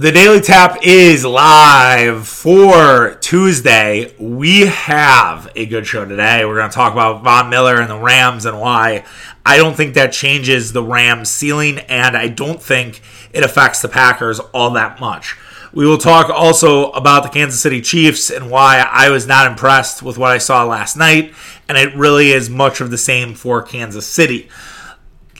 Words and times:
The 0.00 0.12
Daily 0.12 0.40
Tap 0.40 0.78
is 0.82 1.26
live 1.26 2.26
for 2.26 3.18
Tuesday. 3.20 4.14
We 4.18 4.60
have 4.60 5.52
a 5.54 5.66
good 5.66 5.86
show 5.86 6.06
today. 6.06 6.42
We're 6.46 6.56
going 6.56 6.70
to 6.70 6.74
talk 6.74 6.94
about 6.94 7.22
Von 7.22 7.50
Miller 7.50 7.78
and 7.82 7.90
the 7.90 7.98
Rams 7.98 8.46
and 8.46 8.58
why 8.58 9.04
I 9.44 9.58
don't 9.58 9.76
think 9.76 9.92
that 9.92 10.14
changes 10.14 10.72
the 10.72 10.82
Rams' 10.82 11.28
ceiling, 11.28 11.80
and 11.80 12.16
I 12.16 12.28
don't 12.28 12.62
think 12.62 13.02
it 13.34 13.44
affects 13.44 13.82
the 13.82 13.90
Packers 13.90 14.40
all 14.54 14.70
that 14.70 15.00
much. 15.00 15.36
We 15.74 15.86
will 15.86 15.98
talk 15.98 16.30
also 16.30 16.92
about 16.92 17.22
the 17.22 17.28
Kansas 17.28 17.60
City 17.60 17.82
Chiefs 17.82 18.30
and 18.30 18.50
why 18.50 18.78
I 18.90 19.10
was 19.10 19.26
not 19.26 19.50
impressed 19.50 20.02
with 20.02 20.16
what 20.16 20.30
I 20.30 20.38
saw 20.38 20.64
last 20.64 20.96
night, 20.96 21.34
and 21.68 21.76
it 21.76 21.94
really 21.94 22.30
is 22.30 22.48
much 22.48 22.80
of 22.80 22.90
the 22.90 22.96
same 22.96 23.34
for 23.34 23.60
Kansas 23.60 24.06
City. 24.06 24.48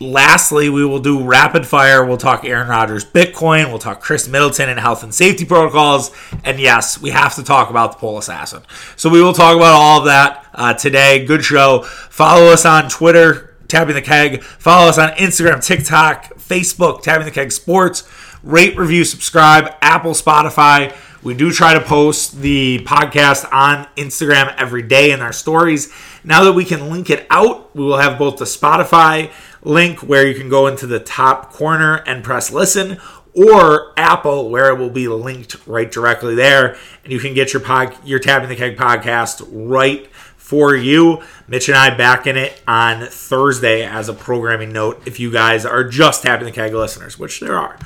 Lastly, 0.02 0.70
we 0.70 0.82
will 0.82 0.98
do 0.98 1.22
rapid 1.22 1.66
fire. 1.66 2.02
We'll 2.06 2.16
talk 2.16 2.42
Aaron 2.46 2.68
Rodgers 2.68 3.04
Bitcoin. 3.04 3.68
We'll 3.68 3.78
talk 3.78 4.00
Khris 4.00 4.28
Middleton 4.28 4.70
and 4.70 4.80
health 4.80 5.02
and 5.02 5.14
safety 5.14 5.44
protocols. 5.44 6.10
And 6.42 6.58
yes, 6.58 6.98
we 6.98 7.10
have 7.10 7.34
to 7.34 7.42
talk 7.42 7.68
about 7.68 7.92
the 7.92 7.98
pole 7.98 8.16
assassin. 8.16 8.62
So 8.96 9.10
we 9.10 9.22
will 9.22 9.34
talk 9.34 9.56
about 9.56 9.74
all 9.74 9.98
of 9.98 10.06
that 10.06 10.46
uh, 10.54 10.72
today. 10.72 11.26
Good 11.26 11.44
show. 11.44 11.82
Follow 11.82 12.46
us 12.46 12.64
on 12.64 12.88
Twitter, 12.88 13.54
Tapping 13.68 13.94
the 13.94 14.00
Keg. 14.00 14.42
Follow 14.42 14.88
us 14.88 14.96
on 14.96 15.10
Instagram, 15.10 15.62
TikTok, 15.62 16.34
Facebook, 16.36 17.02
Tapping 17.02 17.26
the 17.26 17.30
Keg 17.30 17.52
Sports. 17.52 18.08
Rate, 18.42 18.78
review, 18.78 19.04
subscribe, 19.04 19.74
Apple, 19.82 20.12
Spotify. 20.12 20.96
We 21.22 21.34
do 21.34 21.52
try 21.52 21.74
to 21.74 21.80
post 21.82 22.40
the 22.40 22.78
podcast 22.86 23.46
on 23.52 23.86
Instagram 23.96 24.54
every 24.56 24.80
day 24.80 25.12
in 25.12 25.20
our 25.20 25.34
stories. 25.34 25.92
Now 26.24 26.44
that 26.44 26.54
we 26.54 26.64
can 26.64 26.88
link 26.88 27.10
it 27.10 27.26
out, 27.28 27.76
we 27.76 27.84
will 27.84 27.98
have 27.98 28.18
both 28.18 28.38
the 28.38 28.46
Spotify 28.46 29.30
link 29.62 30.00
where 30.00 30.26
you 30.26 30.34
can 30.34 30.48
go 30.48 30.66
into 30.66 30.86
the 30.86 31.00
top 31.00 31.52
corner 31.52 31.96
and 32.06 32.24
press 32.24 32.50
listen 32.50 32.98
or 33.34 33.92
Apple 33.96 34.50
where 34.50 34.70
it 34.70 34.78
will 34.78 34.90
be 34.90 35.06
linked 35.06 35.66
right 35.66 35.90
directly 35.90 36.34
there 36.34 36.76
and 37.04 37.12
you 37.12 37.20
can 37.20 37.34
get 37.34 37.52
your 37.52 37.60
pod 37.60 37.94
your 38.04 38.18
tapping 38.18 38.48
the 38.48 38.56
keg 38.56 38.76
podcast 38.76 39.46
right 39.50 40.08
for 40.50 40.74
you. 40.74 41.22
Mitch 41.46 41.68
and 41.68 41.78
I 41.78 41.96
back 41.96 42.26
in 42.26 42.36
it 42.36 42.60
on 42.66 43.06
Thursday 43.06 43.84
as 43.84 44.08
a 44.08 44.12
programming 44.12 44.72
note 44.72 45.00
if 45.06 45.20
you 45.20 45.30
guys 45.30 45.64
are 45.64 45.84
just 45.84 46.24
tapping 46.24 46.46
the 46.46 46.50
keg 46.50 46.74
listeners, 46.74 47.16
which 47.16 47.38
there 47.38 47.56
are. 47.56 47.78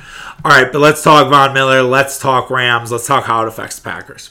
All 0.43 0.51
right, 0.51 0.73
but 0.73 0.79
let's 0.79 1.03
talk 1.03 1.29
Von 1.29 1.53
Miller, 1.53 1.83
let's 1.83 2.19
talk 2.19 2.49
Rams, 2.49 2.91
let's 2.91 3.07
talk 3.07 3.25
how 3.25 3.43
it 3.43 3.49
affects 3.49 3.79
the 3.79 3.91
Packers. 3.91 4.31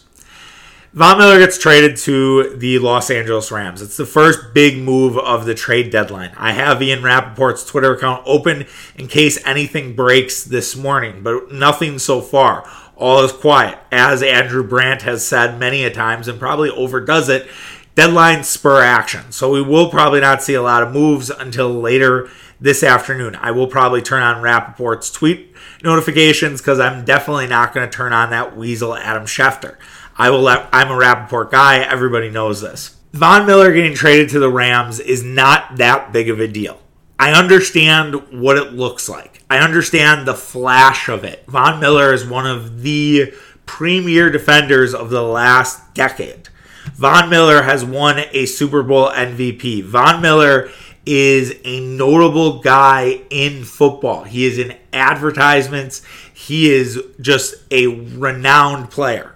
Von 0.94 1.18
Miller 1.18 1.40
gets 1.40 1.58
traded 1.58 1.98
to 1.98 2.56
the 2.56 2.78
Los 2.78 3.10
Angeles 3.10 3.52
Rams. 3.52 3.82
It's 3.82 3.98
the 3.98 4.06
first 4.06 4.54
big 4.54 4.78
move 4.78 5.18
of 5.18 5.48
the 5.48 5.56
trade 5.56 5.90
deadline. 5.90 6.32
I 6.38 6.52
have 6.52 6.84
Ian 6.84 7.02
Rapoport's 7.02 7.66
Twitter 7.66 7.96
account 7.96 8.22
open 8.28 8.68
in 8.96 9.08
case 9.08 9.44
anything 9.44 9.96
breaks 9.96 10.44
this 10.44 10.76
morning, 10.76 11.24
but 11.24 11.52
nothing 11.52 11.98
so 11.98 12.22
far. 12.22 12.70
All 12.96 13.24
is 13.24 13.32
quiet. 13.32 13.80
As 13.92 14.22
Andrew 14.22 14.62
Brandt 14.62 15.02
has 15.02 15.26
said 15.26 15.60
many 15.60 15.84
a 15.84 15.90
times 15.90 16.28
and 16.28 16.40
probably 16.40 16.70
overdoes 16.70 17.28
it, 17.28 17.48
deadline 17.96 18.44
spur 18.44 18.84
action. 18.84 19.32
So 19.32 19.52
we 19.52 19.64
will 19.64 19.90
probably 19.90 20.20
not 20.20 20.44
see 20.44 20.54
a 20.54 20.62
lot 20.62 20.84
of 20.84 20.94
moves 20.94 21.32
until 21.32 21.74
later 21.74 22.30
this 22.62 22.84
afternoon. 22.84 23.36
I 23.38 23.50
will 23.50 23.66
probably 23.66 24.04
turn 24.04 24.22
on 24.22 24.44
Rapoport's 24.44 25.10
tweet 25.10 25.56
notifications 25.84 26.62
because 26.62 26.80
I'm 26.80 27.04
definitely 27.04 27.48
not 27.48 27.74
going 27.74 27.90
to 27.90 27.92
turn 27.92 28.14
on 28.14 28.30
that 28.30 28.56
weasel 28.56 28.96
Adam 28.96 29.24
Schefter. 29.24 29.78
I 30.16 30.30
will 30.30 30.42
let, 30.42 30.70
I'm 30.72 30.92
a 30.92 30.98
Rapoport 30.98 31.52
guy. 31.52 31.80
Everybody 31.80 32.30
knows 32.30 32.62
this. 32.62 32.96
Von 33.14 33.46
Miller 33.46 33.74
getting 33.74 33.96
traded 33.96 34.30
to 34.30 34.40
the 34.40 34.52
Rams 34.52 35.00
is 35.00 35.24
not 35.24 35.78
that 35.78 36.12
big 36.12 36.30
of 36.30 36.40
a 36.40 36.48
deal. 36.48 36.80
I 37.20 37.32
understand 37.32 38.42
what 38.42 38.58
it 38.58 38.74
looks 38.74 39.08
like. 39.08 39.44
I 39.50 39.60
understand 39.60 40.28
the 40.28 40.34
flash 40.34 41.10
of 41.10 41.24
it. 41.24 41.46
Von 41.48 41.80
Miller 41.80 42.14
is 42.14 42.26
one 42.26 42.48
of 42.48 42.82
the 42.82 43.34
premier 43.66 44.30
defenders 44.30 44.94
of 44.94 45.10
the 45.10 45.22
last 45.22 45.94
decade. 45.94 46.50
Von 46.96 47.30
Miller 47.30 47.62
has 47.62 47.86
won 47.86 48.20
a 48.32 48.46
Super 48.46 48.84
Bowl 48.84 49.10
MVP. 49.10 49.84
Von 49.84 50.22
Miller 50.22 50.70
is 51.06 51.56
a 51.64 51.80
notable 51.82 52.60
guy 52.62 53.22
in 53.30 53.64
football. 53.64 54.24
He 54.24 54.46
is 54.46 54.58
in 54.58 54.76
advertisements. 54.92 56.02
He 56.34 56.72
is 56.72 57.02
just 57.22 57.56
a 57.72 57.88
renowned 57.88 58.90
player 58.90 59.33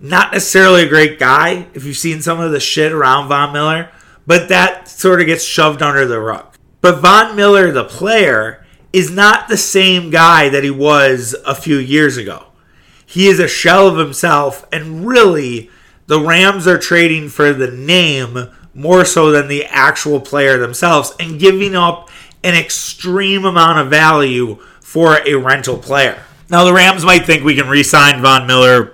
not 0.00 0.32
necessarily 0.32 0.84
a 0.84 0.88
great 0.88 1.18
guy 1.18 1.66
if 1.74 1.84
you've 1.84 1.96
seen 1.96 2.20
some 2.20 2.40
of 2.40 2.52
the 2.52 2.60
shit 2.60 2.92
around 2.92 3.28
Von 3.28 3.52
Miller, 3.52 3.90
but 4.26 4.48
that 4.48 4.88
sort 4.88 5.20
of 5.20 5.26
gets 5.26 5.44
shoved 5.44 5.82
under 5.82 6.06
the 6.06 6.20
rug. 6.20 6.54
But 6.80 7.00
Von 7.00 7.36
Miller, 7.36 7.70
the 7.72 7.84
player, 7.84 8.64
is 8.92 9.10
not 9.10 9.48
the 9.48 9.56
same 9.56 10.10
guy 10.10 10.48
that 10.48 10.64
he 10.64 10.70
was 10.70 11.34
a 11.46 11.54
few 11.54 11.76
years 11.76 12.16
ago. 12.16 12.46
He 13.04 13.28
is 13.28 13.38
a 13.38 13.48
shell 13.48 13.88
of 13.88 13.98
himself, 13.98 14.66
and 14.72 15.06
really, 15.06 15.70
the 16.06 16.20
Rams 16.20 16.66
are 16.66 16.78
trading 16.78 17.28
for 17.28 17.52
the 17.52 17.70
name 17.70 18.50
more 18.74 19.04
so 19.04 19.30
than 19.30 19.48
the 19.48 19.64
actual 19.64 20.20
player 20.20 20.58
themselves 20.58 21.14
and 21.18 21.40
giving 21.40 21.74
up 21.74 22.10
an 22.44 22.54
extreme 22.54 23.44
amount 23.44 23.78
of 23.78 23.88
value 23.88 24.56
for 24.80 25.18
a 25.26 25.34
rental 25.34 25.78
player. 25.78 26.22
Now, 26.48 26.64
the 26.64 26.72
Rams 26.72 27.04
might 27.04 27.26
think 27.26 27.42
we 27.42 27.56
can 27.56 27.68
re 27.68 27.82
sign 27.82 28.22
Von 28.22 28.46
Miller 28.46 28.92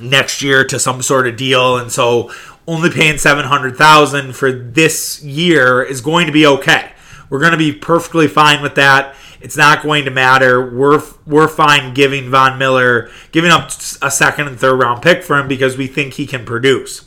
next 0.00 0.42
year 0.42 0.64
to 0.64 0.78
some 0.78 1.02
sort 1.02 1.26
of 1.26 1.36
deal, 1.36 1.76
and 1.76 1.90
so 1.90 2.30
only 2.66 2.90
paying 2.90 3.18
seven 3.18 3.44
hundred 3.44 3.76
thousand 3.76 4.34
for 4.34 4.50
this 4.52 5.22
year 5.22 5.82
is 5.82 6.00
going 6.00 6.26
to 6.26 6.32
be 6.32 6.46
okay. 6.46 6.92
We're 7.30 7.40
going 7.40 7.52
to 7.52 7.58
be 7.58 7.72
perfectly 7.72 8.28
fine 8.28 8.62
with 8.62 8.74
that. 8.76 9.14
It's 9.40 9.56
not 9.56 9.82
going 9.82 10.04
to 10.06 10.10
matter. 10.10 10.74
We're 10.74 11.02
we're 11.26 11.48
fine 11.48 11.94
giving 11.94 12.30
Von 12.30 12.58
Miller 12.58 13.10
giving 13.32 13.50
up 13.50 13.70
a 14.00 14.10
second 14.10 14.48
and 14.48 14.58
third 14.58 14.76
round 14.76 15.02
pick 15.02 15.22
for 15.22 15.38
him 15.38 15.48
because 15.48 15.76
we 15.76 15.86
think 15.86 16.14
he 16.14 16.26
can 16.26 16.46
produce. 16.46 17.06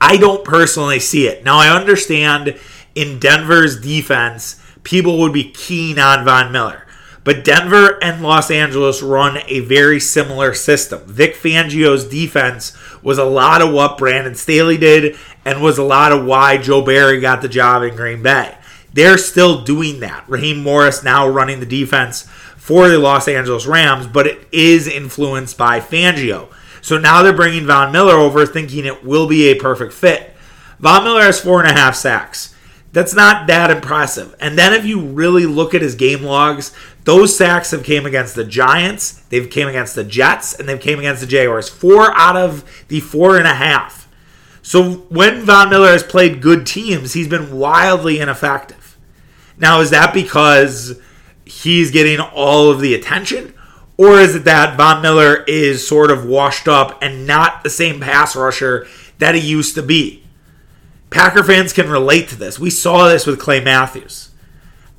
I 0.00 0.16
don't 0.16 0.44
personally 0.44 0.98
see 0.98 1.26
it. 1.26 1.44
Now 1.44 1.58
I 1.58 1.68
understand 1.68 2.58
in 2.94 3.18
Denver's 3.18 3.80
defense, 3.80 4.60
people 4.82 5.18
would 5.18 5.32
be 5.32 5.50
keen 5.50 5.98
on 5.98 6.24
Von 6.24 6.50
Miller. 6.50 6.86
But 7.24 7.44
Denver 7.44 8.02
and 8.02 8.22
Los 8.22 8.50
Angeles 8.50 9.00
run 9.00 9.38
a 9.46 9.60
very 9.60 10.00
similar 10.00 10.54
system. 10.54 11.02
Vic 11.06 11.34
Fangio's 11.34 12.04
defense 12.04 12.76
was 13.02 13.18
a 13.18 13.24
lot 13.24 13.62
of 13.62 13.72
what 13.72 13.98
Brandon 13.98 14.34
Staley 14.34 14.76
did 14.76 15.16
and 15.44 15.62
was 15.62 15.78
a 15.78 15.84
lot 15.84 16.12
of 16.12 16.24
why 16.24 16.58
Joe 16.58 16.82
Barry 16.84 17.20
got 17.20 17.42
the 17.42 17.48
job 17.48 17.82
in 17.82 17.94
Green 17.94 18.22
Bay. 18.22 18.56
They're 18.92 19.18
still 19.18 19.62
doing 19.62 20.00
that. 20.00 20.24
Raheem 20.28 20.62
Morris 20.62 21.02
now 21.02 21.28
running 21.28 21.60
the 21.60 21.66
defense 21.66 22.22
for 22.56 22.88
the 22.88 22.98
Los 22.98 23.26
Angeles 23.28 23.66
Rams, 23.66 24.06
but 24.06 24.26
it 24.26 24.46
is 24.52 24.86
influenced 24.86 25.56
by 25.56 25.80
Fangio. 25.80 26.48
So 26.80 26.98
now 26.98 27.22
they're 27.22 27.32
bringing 27.32 27.66
Von 27.66 27.92
Miller 27.92 28.14
over 28.14 28.44
thinking 28.44 28.84
it 28.84 29.04
will 29.04 29.28
be 29.28 29.44
a 29.44 29.54
perfect 29.54 29.92
fit. 29.92 30.34
Von 30.80 31.04
Miller 31.04 31.22
has 31.22 31.40
four 31.40 31.60
and 31.60 31.70
a 31.70 31.80
half 31.80 31.94
sacks. 31.94 32.54
That's 32.92 33.14
not 33.14 33.46
that 33.46 33.70
impressive. 33.70 34.34
And 34.38 34.58
then 34.58 34.74
if 34.74 34.84
you 34.84 35.00
really 35.00 35.46
look 35.46 35.74
at 35.74 35.80
his 35.80 35.94
game 35.94 36.22
logs, 36.22 36.74
those 37.04 37.36
sacks 37.36 37.72
have 37.72 37.82
came 37.82 38.06
against 38.06 38.34
the 38.34 38.44
Giants, 38.44 39.22
they've 39.28 39.50
came 39.50 39.68
against 39.68 39.94
the 39.94 40.04
Jets, 40.04 40.54
and 40.54 40.68
they've 40.68 40.80
came 40.80 40.98
against 40.98 41.20
the 41.20 41.26
Jaguars. 41.26 41.68
Four 41.68 42.16
out 42.16 42.36
of 42.36 42.64
the 42.88 43.00
four 43.00 43.36
and 43.36 43.46
a 43.46 43.54
half. 43.54 44.08
So 44.62 44.92
when 45.08 45.42
Von 45.42 45.70
Miller 45.70 45.88
has 45.88 46.04
played 46.04 46.40
good 46.40 46.64
teams, 46.66 47.14
he's 47.14 47.26
been 47.26 47.56
wildly 47.56 48.20
ineffective. 48.20 48.96
Now, 49.58 49.80
is 49.80 49.90
that 49.90 50.14
because 50.14 51.00
he's 51.44 51.90
getting 51.90 52.20
all 52.20 52.70
of 52.70 52.80
the 52.80 52.94
attention? 52.94 53.54
Or 53.96 54.18
is 54.18 54.34
it 54.34 54.44
that 54.44 54.76
Von 54.76 55.02
Miller 55.02 55.44
is 55.44 55.86
sort 55.86 56.10
of 56.10 56.24
washed 56.24 56.68
up 56.68 57.02
and 57.02 57.26
not 57.26 57.62
the 57.62 57.70
same 57.70 58.00
pass 58.00 58.34
rusher 58.34 58.86
that 59.18 59.34
he 59.34 59.40
used 59.40 59.74
to 59.74 59.82
be? 59.82 60.24
Packer 61.10 61.44
fans 61.44 61.72
can 61.72 61.90
relate 61.90 62.28
to 62.28 62.36
this. 62.36 62.58
We 62.58 62.70
saw 62.70 63.08
this 63.08 63.26
with 63.26 63.38
Clay 63.38 63.62
Matthews. 63.62 64.30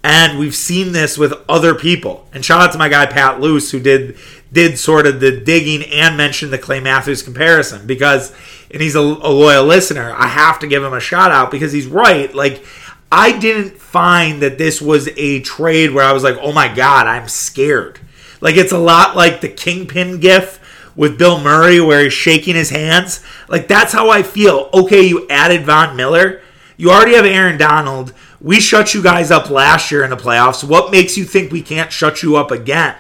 And 0.03 0.38
we've 0.38 0.56
seen 0.56 0.91
this 0.91 1.18
with 1.18 1.34
other 1.47 1.74
people. 1.74 2.28
And 2.34 2.44
shout 2.44 2.62
out 2.62 2.72
to 2.74 2.78
my 2.78 2.90
guy 2.90 3.06
Pat 3.06 3.40
Luce 3.40 3.72
who 3.72 3.80
did 3.80 4.18
did 4.52 4.78
sort 4.78 5.08
of 5.08 5.20
the 5.20 5.32
digging 5.32 5.82
and 5.84 6.16
mentioned 6.16 6.53
the 6.53 6.58
Clay 6.59 6.79
Matthews 6.79 7.23
comparison 7.23 7.88
because 7.88 8.32
and 8.70 8.82
he's 8.82 8.96
a, 8.96 9.00
a 9.00 9.32
loyal 9.32 9.66
listener. 9.66 10.14
I 10.16 10.28
have 10.28 10.59
to 10.59 10.67
give 10.67 10.84
him 10.84 10.94
a 10.94 11.00
shout 11.00 11.32
out 11.32 11.52
because 11.52 11.72
he's 11.72 11.88
right. 11.88 12.34
Like 12.34 12.64
I 13.11 13.38
didn't 13.38 13.78
find 13.78 14.41
that 14.41 14.58
this 14.58 14.82
was 14.82 15.08
a 15.16 15.41
trade 15.41 15.91
where 15.91 16.03
I 16.03 16.14
was 16.14 16.23
like, 16.23 16.38
"Oh 16.41 16.52
my 16.52 16.73
god, 16.73 17.06
I'm 17.08 17.28
scared." 17.28 17.99
Like 18.41 18.58
it's 18.58 18.72
a 18.72 18.79
lot 18.79 19.16
like 19.16 19.40
the 19.40 19.49
Kingpin 19.49 20.20
gif 20.20 20.59
with 20.96 21.17
Bill 21.17 21.40
Murray 21.40 21.79
where 21.79 22.03
he's 22.03 22.14
shaking 22.14 22.56
his 22.56 22.72
hands. 22.72 23.23
Like 23.47 23.67
that's 23.67 23.94
how 23.94 24.09
I 24.09 24.23
feel. 24.23 24.70
Okay, 24.73 25.03
you 25.03 25.28
added 25.29 25.66
Von 25.66 25.96
Miller. 25.96 26.41
You 26.76 26.90
already 26.90 27.16
have 27.16 27.26
Aaron 27.26 27.58
Donald 27.58 28.14
we 28.43 28.59
shut 28.59 28.93
you 28.93 29.01
guys 29.01 29.31
up 29.31 29.49
last 29.49 29.90
year 29.90 30.03
in 30.03 30.09
the 30.09 30.17
playoffs. 30.17 30.67
What 30.67 30.91
makes 30.91 31.17
you 31.17 31.23
think 31.23 31.51
we 31.51 31.61
can't 31.61 31.91
shut 31.91 32.22
you 32.22 32.35
up 32.35 32.51
again? 32.51 32.95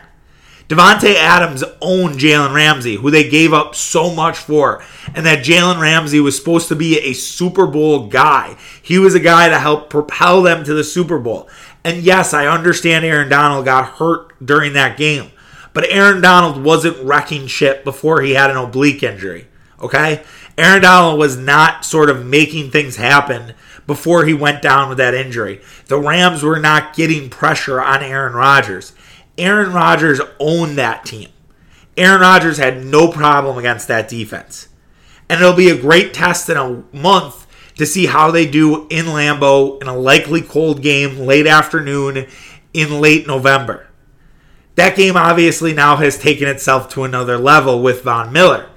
Davante 0.69 1.13
Adams 1.15 1.63
owned 1.81 2.15
Jalen 2.15 2.55
Ramsey, 2.55 2.95
who 2.95 3.11
they 3.11 3.29
gave 3.29 3.51
up 3.53 3.75
so 3.75 4.13
much 4.13 4.37
for, 4.37 4.81
and 5.13 5.25
that 5.25 5.43
Jalen 5.43 5.81
Ramsey 5.81 6.21
was 6.21 6.37
supposed 6.37 6.69
to 6.69 6.75
be 6.75 6.97
a 6.97 7.11
Super 7.11 7.67
Bowl 7.67 8.07
guy. 8.07 8.55
He 8.81 8.97
was 8.97 9.13
a 9.13 9.19
guy 9.19 9.49
to 9.49 9.59
help 9.59 9.89
propel 9.89 10.41
them 10.41 10.63
to 10.63 10.73
the 10.73 10.85
Super 10.85 11.19
Bowl. 11.19 11.49
And 11.83 12.01
yes, 12.01 12.33
I 12.33 12.47
understand 12.47 13.03
Aaron 13.03 13.27
Donald 13.27 13.65
got 13.65 13.97
hurt 13.97 14.33
during 14.43 14.71
that 14.73 14.97
game, 14.97 15.31
But 15.73 15.89
Aaron 15.89 16.21
Donald 16.21 16.63
wasn't 16.63 17.03
wrecking 17.03 17.47
shit 17.47 17.83
before 17.83 18.21
he 18.21 18.31
had 18.31 18.49
an 18.49 18.57
oblique 18.57 19.03
injury. 19.03 19.47
Okay? 19.81 20.23
Aaron 20.57 20.83
Donald 20.83 21.19
was 21.19 21.35
not 21.35 21.83
sort 21.83 22.09
of 22.09 22.25
making 22.25 22.71
things 22.71 22.95
happen 22.95 23.53
before 23.85 24.25
he 24.25 24.33
went 24.33 24.61
down 24.61 24.89
with 24.89 24.97
that 24.97 25.13
injury. 25.13 25.61
The 25.87 25.99
Rams 25.99 26.43
were 26.43 26.59
not 26.59 26.95
getting 26.95 27.29
pressure 27.29 27.81
on 27.81 28.03
Aaron 28.03 28.33
Rodgers. 28.33 28.93
Aaron 29.37 29.73
Rodgers 29.73 30.21
owned 30.39 30.77
that 30.77 31.05
team. 31.05 31.29
Aaron 31.97 32.21
Rodgers 32.21 32.57
had 32.57 32.85
no 32.85 33.11
problem 33.11 33.57
against 33.57 33.87
that 33.87 34.07
defense. 34.07 34.67
And 35.29 35.41
it'll 35.41 35.53
be 35.55 35.69
a 35.69 35.79
great 35.79 36.13
test 36.13 36.49
in 36.49 36.57
a 36.57 36.83
month 36.91 37.47
to 37.77 37.85
see 37.85 38.05
how 38.05 38.31
they 38.31 38.45
do 38.45 38.87
in 38.87 39.05
Lambeau 39.05 39.81
in 39.81 39.87
a 39.87 39.97
likely 39.97 40.41
cold 40.41 40.81
game 40.81 41.19
late 41.19 41.47
afternoon 41.47 42.27
in 42.73 43.01
late 43.01 43.27
November. 43.27 43.87
That 44.75 44.95
game 44.95 45.15
obviously 45.15 45.73
now 45.73 45.97
has 45.97 46.17
taken 46.17 46.47
itself 46.47 46.89
to 46.89 47.03
another 47.03 47.37
level 47.37 47.81
with 47.81 48.03
Von 48.03 48.31
Miller. 48.31 48.69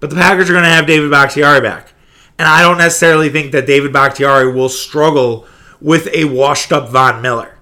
But 0.00 0.10
the 0.10 0.16
Packers 0.16 0.50
are 0.50 0.52
going 0.52 0.64
to 0.64 0.70
have 0.70 0.86
David 0.86 1.10
Bakhtiari 1.10 1.60
back. 1.60 1.92
And 2.38 2.46
I 2.46 2.62
don't 2.62 2.78
necessarily 2.78 3.28
think 3.28 3.52
that 3.52 3.66
David 3.66 3.92
Bakhtiari 3.92 4.52
will 4.52 4.68
struggle 4.68 5.46
with 5.80 6.08
a 6.12 6.24
washed 6.24 6.72
up 6.72 6.88
Von 6.90 7.20
Miller. 7.20 7.58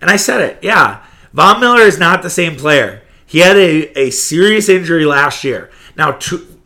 And 0.00 0.10
I 0.10 0.16
said 0.16 0.40
it, 0.40 0.58
yeah. 0.62 1.04
Von 1.32 1.60
Miller 1.60 1.82
is 1.82 1.98
not 1.98 2.22
the 2.22 2.30
same 2.30 2.56
player. 2.56 3.02
He 3.24 3.38
had 3.38 3.56
a, 3.56 3.98
a 3.98 4.10
serious 4.10 4.68
injury 4.68 5.04
last 5.04 5.44
year. 5.44 5.70
Now, 5.96 6.12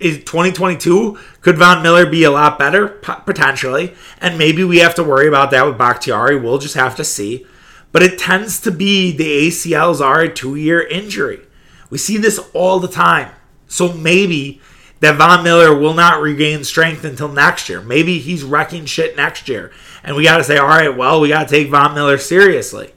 in 0.00 0.22
2022, 0.22 1.18
could 1.40 1.58
Von 1.58 1.82
Miller 1.82 2.06
be 2.06 2.24
a 2.24 2.30
lot 2.30 2.58
better? 2.58 2.88
Potentially. 2.88 3.94
And 4.20 4.38
maybe 4.38 4.64
we 4.64 4.78
have 4.78 4.94
to 4.96 5.04
worry 5.04 5.28
about 5.28 5.50
that 5.52 5.66
with 5.66 5.78
Bakhtiari. 5.78 6.38
We'll 6.38 6.58
just 6.58 6.74
have 6.74 6.96
to 6.96 7.04
see. 7.04 7.46
But 7.92 8.02
it 8.02 8.18
tends 8.18 8.60
to 8.60 8.70
be 8.70 9.16
the 9.16 9.48
ACLs 9.48 10.00
are 10.00 10.20
a 10.20 10.32
two 10.32 10.56
year 10.56 10.86
injury. 10.86 11.40
We 11.88 11.98
see 11.98 12.16
this 12.16 12.38
all 12.52 12.80
the 12.80 12.88
time. 12.88 13.32
So 13.68 13.92
maybe 13.92 14.60
that 15.00 15.16
Von 15.16 15.44
Miller 15.44 15.76
will 15.76 15.94
not 15.94 16.22
regain 16.22 16.64
strength 16.64 17.04
until 17.04 17.28
next 17.28 17.68
year. 17.68 17.80
Maybe 17.80 18.18
he's 18.18 18.42
wrecking 18.42 18.86
shit 18.86 19.16
next 19.16 19.48
year. 19.48 19.72
And 20.02 20.16
we 20.16 20.24
got 20.24 20.38
to 20.38 20.44
say, 20.44 20.56
all 20.56 20.68
right, 20.68 20.96
well, 20.96 21.20
we 21.20 21.28
got 21.28 21.48
to 21.48 21.54
take 21.54 21.70
Von 21.70 21.94
Miller 21.94 22.18
seriously. 22.18 22.92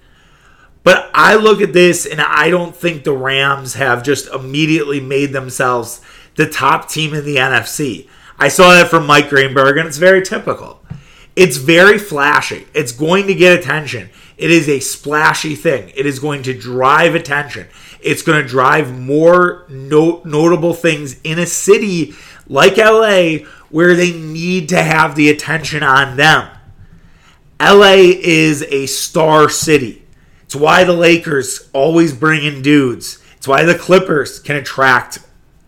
But 0.84 1.10
I 1.14 1.36
look 1.36 1.62
at 1.62 1.74
this 1.74 2.06
and 2.06 2.22
I 2.22 2.50
don't 2.50 2.76
think 2.76 3.04
the 3.04 3.12
Rams 3.12 3.74
have 3.74 4.04
just 4.04 4.28
immediately 4.28 5.00
made 5.00 5.34
themselves 5.34 6.02
the 6.36 6.50
top 6.50 6.88
team 6.90 7.14
in 7.14 7.26
the 7.26 7.36
NFC. 7.36 8.08
I 8.38 8.48
saw 8.48 8.74
that 8.74 8.88
from 8.88 9.06
Mike 9.06 9.30
Greenberg, 9.30 9.78
and 9.78 9.88
it's 9.88 9.98
very 9.98 10.22
typical. 10.22 10.82
It's 11.36 11.58
very 11.58 11.98
flashy. 11.98 12.68
It's 12.74 12.94
going 12.94 13.28
to 13.28 13.36
get 13.36 13.60
attention. 13.60 14.10
It 14.38 14.50
is 14.50 14.70
a 14.70 14.80
splashy 14.80 15.56
thing. 15.56 15.92
It 15.96 16.06
is 16.06 16.20
going 16.20 16.44
to 16.44 16.58
drive 16.58 17.16
attention. 17.16 17.68
It's 18.02 18.22
going 18.22 18.42
to 18.42 18.48
drive 18.48 18.98
more 18.98 19.66
no- 19.70 20.22
notable 20.26 20.74
things 20.74 21.20
in 21.24 21.40
a 21.40 21.46
city 21.46 22.14
like 22.48 22.78
LA 22.78 23.46
where 23.70 23.96
they 23.96 24.12
need 24.12 24.70
to 24.70 24.82
have 24.82 25.16
the 25.16 25.30
attention 25.30 25.84
on 25.84 26.18
them. 26.18 26.50
LA 27.62 28.14
is 28.22 28.64
a 28.64 28.86
star 28.86 29.50
city. 29.50 30.04
It's 30.44 30.56
why 30.56 30.84
the 30.84 30.94
Lakers 30.94 31.70
always 31.74 32.14
bring 32.14 32.44
in 32.44 32.62
dudes. 32.62 33.24
It's 33.38 33.48
why 33.48 33.64
the 33.64 33.78
Clippers 33.78 34.40
can 34.40 34.56
attract 34.56 35.20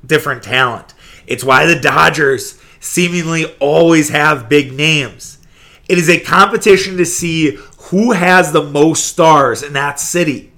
different 0.06 0.42
talent. 0.42 0.94
It's 1.28 1.44
why 1.44 1.66
the 1.66 1.80
Dodgers 1.80 2.60
seemingly 2.80 3.46
always 3.60 4.10
have 4.10 4.50
big 4.50 4.74
names. 4.74 5.38
It 5.88 5.98
is 5.98 6.10
a 6.10 6.20
competition 6.20 6.98
to 6.98 7.06
see 7.06 7.58
who 7.78 8.14
has 8.14 8.52
the 8.52 8.64
most 8.64 9.06
stars 9.06 9.62
in 9.62 9.74
that 9.74 10.00
city. 10.00 10.51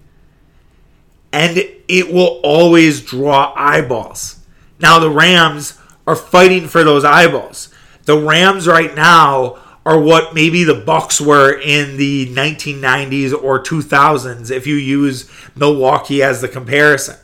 And 1.34 1.58
it 1.58 2.14
will 2.14 2.40
always 2.44 3.02
draw 3.02 3.54
eyeballs. 3.58 4.40
Now, 4.80 5.00
the 5.00 5.10
Rams 5.10 5.78
are 6.08 6.16
fighting 6.16 6.68
for 6.68 6.84
those 6.84 7.04
eyeballs. 7.04 7.74
The 8.06 8.18
Rams 8.18 8.68
right 8.68 8.96
now 8.96 9.58
are 9.86 10.00
what 10.00 10.34
maybe 10.34 10.64
the 10.64 10.76
Bucks 10.76 11.20
were 11.20 11.60
in 11.60 11.98
the 11.98 12.28
1990s 12.34 13.34
or 13.34 13.62
2000s 13.62 14.52
if 14.52 14.66
you 14.66 14.76
use 14.76 15.30
Milwaukee 15.56 16.24
as 16.24 16.40
the 16.42 16.48
comparison. 16.48 17.18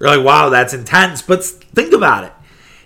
You're 0.00 0.16
like, 0.16 0.24
wow, 0.24 0.48
that's 0.48 0.74
intense. 0.74 1.22
But 1.22 1.44
think 1.44 1.92
about 1.92 2.24
it. 2.24 2.32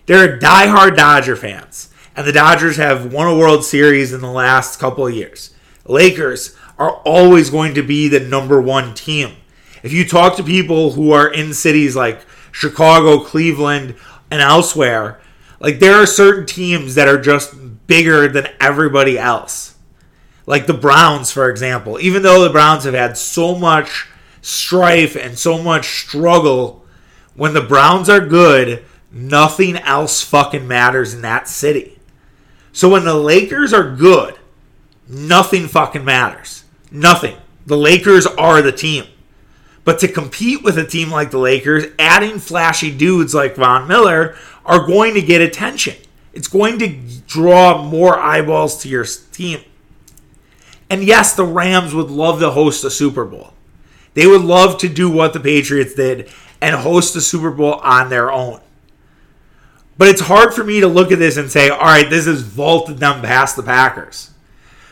They're 0.06 0.38
diehard 0.38 0.96
Dodger 0.96 1.34
fans, 1.34 1.90
and 2.14 2.26
the 2.26 2.32
Dodgers 2.32 2.76
have 2.76 3.12
won 3.12 3.26
a 3.26 3.36
World 3.36 3.64
Series 3.64 4.12
in 4.12 4.20
the 4.20 4.30
last 4.30 4.78
couple 4.78 5.06
of 5.06 5.14
years. 5.14 5.54
Lakers 5.86 6.54
are 6.78 6.96
always 7.04 7.50
going 7.50 7.74
to 7.74 7.82
be 7.82 8.08
the 8.08 8.20
number 8.20 8.60
one 8.60 8.94
team. 8.94 9.36
If 9.86 9.92
you 9.92 10.04
talk 10.04 10.34
to 10.34 10.42
people 10.42 10.90
who 10.94 11.12
are 11.12 11.32
in 11.32 11.54
cities 11.54 11.94
like 11.94 12.20
Chicago, 12.50 13.20
Cleveland, 13.20 13.94
and 14.32 14.42
elsewhere, 14.42 15.20
like 15.60 15.78
there 15.78 15.94
are 15.94 16.06
certain 16.06 16.44
teams 16.44 16.96
that 16.96 17.06
are 17.06 17.20
just 17.20 17.54
bigger 17.86 18.26
than 18.26 18.48
everybody 18.58 19.16
else. 19.16 19.76
Like 20.44 20.66
the 20.66 20.74
Browns, 20.74 21.30
for 21.30 21.48
example. 21.48 22.00
Even 22.00 22.22
though 22.22 22.42
the 22.42 22.50
Browns 22.50 22.82
have 22.82 22.94
had 22.94 23.16
so 23.16 23.54
much 23.54 24.08
strife 24.42 25.14
and 25.14 25.38
so 25.38 25.62
much 25.62 26.00
struggle 26.00 26.84
when 27.36 27.54
the 27.54 27.60
Browns 27.60 28.08
are 28.08 28.26
good, 28.26 28.84
nothing 29.12 29.76
else 29.76 30.20
fucking 30.20 30.66
matters 30.66 31.14
in 31.14 31.22
that 31.22 31.46
city. 31.46 32.00
So 32.72 32.88
when 32.88 33.04
the 33.04 33.14
Lakers 33.14 33.72
are 33.72 33.94
good, 33.94 34.36
nothing 35.06 35.68
fucking 35.68 36.04
matters. 36.04 36.64
Nothing. 36.90 37.36
The 37.66 37.76
Lakers 37.78 38.26
are 38.26 38.60
the 38.62 38.72
team. 38.72 39.04
But 39.86 40.00
to 40.00 40.08
compete 40.08 40.64
with 40.64 40.76
a 40.78 40.84
team 40.84 41.12
like 41.12 41.30
the 41.30 41.38
Lakers, 41.38 41.84
adding 41.96 42.40
flashy 42.40 42.90
dudes 42.90 43.34
like 43.34 43.54
Von 43.54 43.86
Miller 43.86 44.36
are 44.64 44.84
going 44.84 45.14
to 45.14 45.22
get 45.22 45.40
attention. 45.40 45.94
It's 46.34 46.48
going 46.48 46.80
to 46.80 46.88
draw 47.28 47.82
more 47.82 48.18
eyeballs 48.18 48.82
to 48.82 48.88
your 48.88 49.04
team. 49.04 49.60
And 50.90 51.04
yes, 51.04 51.36
the 51.36 51.44
Rams 51.44 51.94
would 51.94 52.10
love 52.10 52.40
to 52.40 52.50
host 52.50 52.84
a 52.84 52.90
Super 52.90 53.24
Bowl. 53.24 53.52
They 54.14 54.26
would 54.26 54.42
love 54.42 54.78
to 54.78 54.88
do 54.88 55.08
what 55.08 55.32
the 55.32 55.40
Patriots 55.40 55.94
did 55.94 56.30
and 56.60 56.74
host 56.74 57.14
the 57.14 57.20
Super 57.20 57.52
Bowl 57.52 57.74
on 57.74 58.10
their 58.10 58.32
own. 58.32 58.60
But 59.96 60.08
it's 60.08 60.22
hard 60.22 60.52
for 60.52 60.64
me 60.64 60.80
to 60.80 60.88
look 60.88 61.12
at 61.12 61.20
this 61.20 61.36
and 61.36 61.48
say, 61.48 61.68
all 61.68 61.78
right, 61.78 62.10
this 62.10 62.26
has 62.26 62.42
vaulted 62.42 62.98
them 62.98 63.22
past 63.22 63.54
the 63.54 63.62
Packers. 63.62 64.30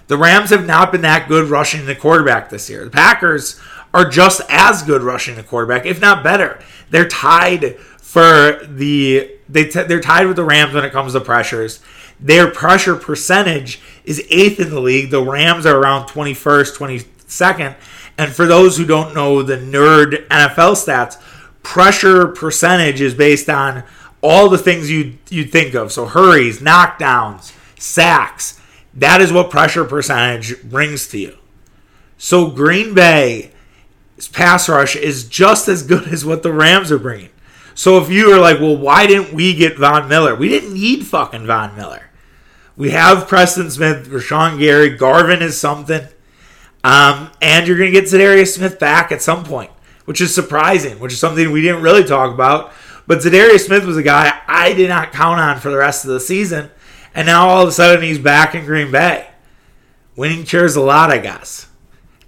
The 0.07 0.17
Rams 0.17 0.51
have 0.51 0.67
not 0.67 0.93
been 0.93 1.01
that 1.01 1.29
good 1.29 1.51
rushing 1.51 1.85
the 1.85 1.97
quarterback 1.97 2.49
this 2.49 2.71
year. 2.71 2.85
The 2.85 2.91
Packers 2.91 3.61
are 3.95 4.05
just 4.05 4.43
as 4.49 4.83
good 4.83 5.03
rushing 5.03 5.37
the 5.37 5.43
quarterback, 5.43 5.87
if 5.87 6.01
not 6.01 6.25
better. 6.25 6.61
They're 6.91 7.09
tied 7.09 7.79
for 7.79 8.59
the 8.67 9.31
they 9.49 9.67
t- 9.67 9.85
they're 9.85 10.01
tied 10.01 10.27
with 10.27 10.37
the 10.37 10.45
Rams 10.45 10.75
when 10.75 10.85
it 10.85 10.93
comes 10.93 11.13
to 11.13 11.21
pressures. 11.21 11.81
Their 12.21 12.51
pressure 12.51 12.97
percentage 12.97 13.81
is 14.05 14.25
eighth 14.31 14.59
in 14.59 14.71
the 14.71 14.81
league. 14.81 15.11
The 15.11 15.23
Rams 15.23 15.65
are 15.65 15.77
around 15.77 16.09
21st, 16.09 16.77
22nd. 16.77 17.77
And 18.19 18.33
for 18.33 18.47
those 18.47 18.77
who 18.77 18.85
don't 18.85 19.15
know 19.15 19.43
the 19.43 19.57
nerd 19.57 20.27
NFL 20.29 20.75
stats, 20.75 21.21
pressure 21.63 22.29
percentage 22.29 23.01
is 23.01 23.15
based 23.15 23.49
on 23.49 23.85
all 24.23 24.49
the 24.49 24.59
things 24.59 24.91
you 24.91 25.19
you 25.31 25.45
think 25.45 25.75
of. 25.75 25.93
So 25.93 26.07
hurries, 26.07 26.59
knockdowns, 26.59 27.55
sacks. 27.79 28.61
That 28.93 29.21
is 29.21 29.33
what 29.33 29.51
pressure 29.51 29.85
percentage 29.85 30.63
brings 30.63 31.07
to 31.09 31.19
you. 31.19 31.39
So 32.17 32.51
Green 32.51 32.95
Bay's 32.95 33.51
pass 34.33 34.69
rush 34.69 34.97
is 34.97 35.29
just 35.29 35.69
as 35.69 35.83
good 35.83 36.09
as 36.09 36.25
what 36.25 36.43
the 36.43 36.53
Rams 36.53 36.93
are 36.93 36.99
bringing. 36.99 37.31
So 37.75 37.99
if 37.99 38.11
you 38.11 38.33
are 38.33 38.41
like, 38.41 38.61
well, 38.61 38.77
why 38.77 39.07
didn't 39.07 39.35
we 39.35 39.55
get 39.55 39.79
Von 39.79 40.09
Miller? 40.09 40.35
We 40.35 40.49
didn't 40.49 40.75
need 40.75 41.07
fucking 41.07 41.47
Von 41.47 41.77
Miller. 41.77 42.11
We 42.77 42.91
have 42.91 43.29
Preston 43.29 43.71
Smith, 43.71 44.09
Rashan 44.09 44.59
Gary, 44.59 44.91
Garvin 44.97 45.43
is 45.43 45.59
something. 45.59 46.07
Um, 46.85 47.31
and 47.41 47.67
you're 47.67 47.79
going 47.79 47.93
to 47.93 48.01
get 48.01 48.09
Za'Darius 48.09 48.55
Smith 48.55 48.79
back 48.79 49.11
at 49.11 49.23
some 49.23 49.45
point 49.45 49.71
which 50.05 50.21
is 50.21 50.35
surprising, 50.35 50.99
which 50.99 51.13
is 51.13 51.19
something 51.19 51.51
we 51.51 51.63
didn't 51.63 51.83
really 51.83 52.05
talk 52.05 52.33
about. 52.33 52.73
But 53.07 53.19
Za'Darius 53.19 53.67
Smith 53.67 53.85
was 53.85 53.97
a 53.97 54.03
guy 54.03 54.41
I 54.47 54.73
did 54.73 54.89
not 54.89 55.13
count 55.13 55.41
on 55.41 55.61
for 55.61 55.71
the 55.71 55.77
rest 55.77 56.05
of 56.05 56.11
the 56.11 56.21
season, 56.21 56.71
and 57.15 57.27
now 57.27 57.49
all 57.49 57.63
of 57.63 57.69
a 57.69 57.73
sudden 57.73 58.03
he's 58.03 58.19
back 58.19 58.55
in 58.55 58.65
Green 58.65 58.91
Bay. 58.91 59.29
Winning 60.17 60.45
cheers 60.45 60.77
a 60.77 60.81
lot, 60.81 61.11
I 61.11 61.19
guess, 61.19 61.69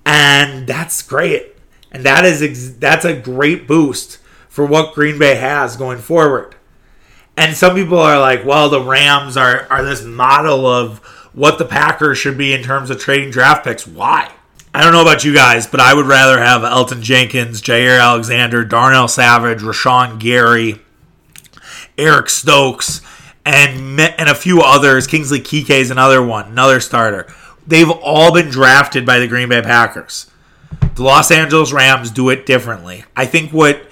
and 0.04 0.66
that's 0.66 1.02
great. 1.02 1.55
And 1.92 2.04
that 2.04 2.24
is 2.24 2.42
ex- 2.42 2.70
that's 2.78 3.04
a 3.04 3.16
great 3.16 3.66
boost 3.66 4.18
for 4.48 4.66
what 4.66 4.94
Green 4.94 5.18
Bay 5.18 5.36
has 5.36 5.76
going 5.76 5.98
forward. 5.98 6.56
And 7.36 7.56
some 7.56 7.74
people 7.74 7.98
are 7.98 8.18
like, 8.18 8.44
well, 8.44 8.68
the 8.68 8.80
Rams 8.80 9.36
are 9.36 9.66
are 9.70 9.84
this 9.84 10.02
model 10.02 10.66
of 10.66 10.98
what 11.32 11.58
the 11.58 11.64
Packers 11.66 12.18
should 12.18 12.38
be 12.38 12.52
in 12.54 12.62
terms 12.62 12.88
of 12.88 12.98
trading 12.98 13.30
draft 13.30 13.64
picks. 13.64 13.86
Why? 13.86 14.32
I 14.72 14.82
don't 14.82 14.92
know 14.92 15.02
about 15.02 15.24
you 15.24 15.34
guys, 15.34 15.66
but 15.66 15.80
I 15.80 15.94
would 15.94 16.06
rather 16.06 16.38
have 16.38 16.62
Elgton 16.62 17.00
Jenkins, 17.00 17.62
Jaire 17.62 18.00
Alexander, 18.00 18.64
Darnell 18.64 19.08
Savage, 19.08 19.60
Rashan 19.60 20.18
Gary, 20.18 20.80
Eric 21.96 22.28
Stokes, 22.28 23.00
and 23.44 24.00
and 24.00 24.28
a 24.28 24.34
few 24.34 24.60
others. 24.62 25.06
Kingsley 25.06 25.40
Keke 25.40 25.70
is 25.70 25.90
another 25.90 26.22
one, 26.22 26.48
another 26.48 26.80
starter. 26.80 27.26
They've 27.66 27.90
all 27.90 28.32
been 28.32 28.48
drafted 28.48 29.04
by 29.06 29.18
the 29.18 29.26
Green 29.26 29.48
Bay 29.48 29.62
Packers. 29.62 30.30
The 30.94 31.02
Los 31.02 31.30
Angeles 31.30 31.72
Rams 31.72 32.10
do 32.10 32.30
it 32.30 32.46
differently. 32.46 33.04
I 33.14 33.26
think 33.26 33.52
what 33.52 33.86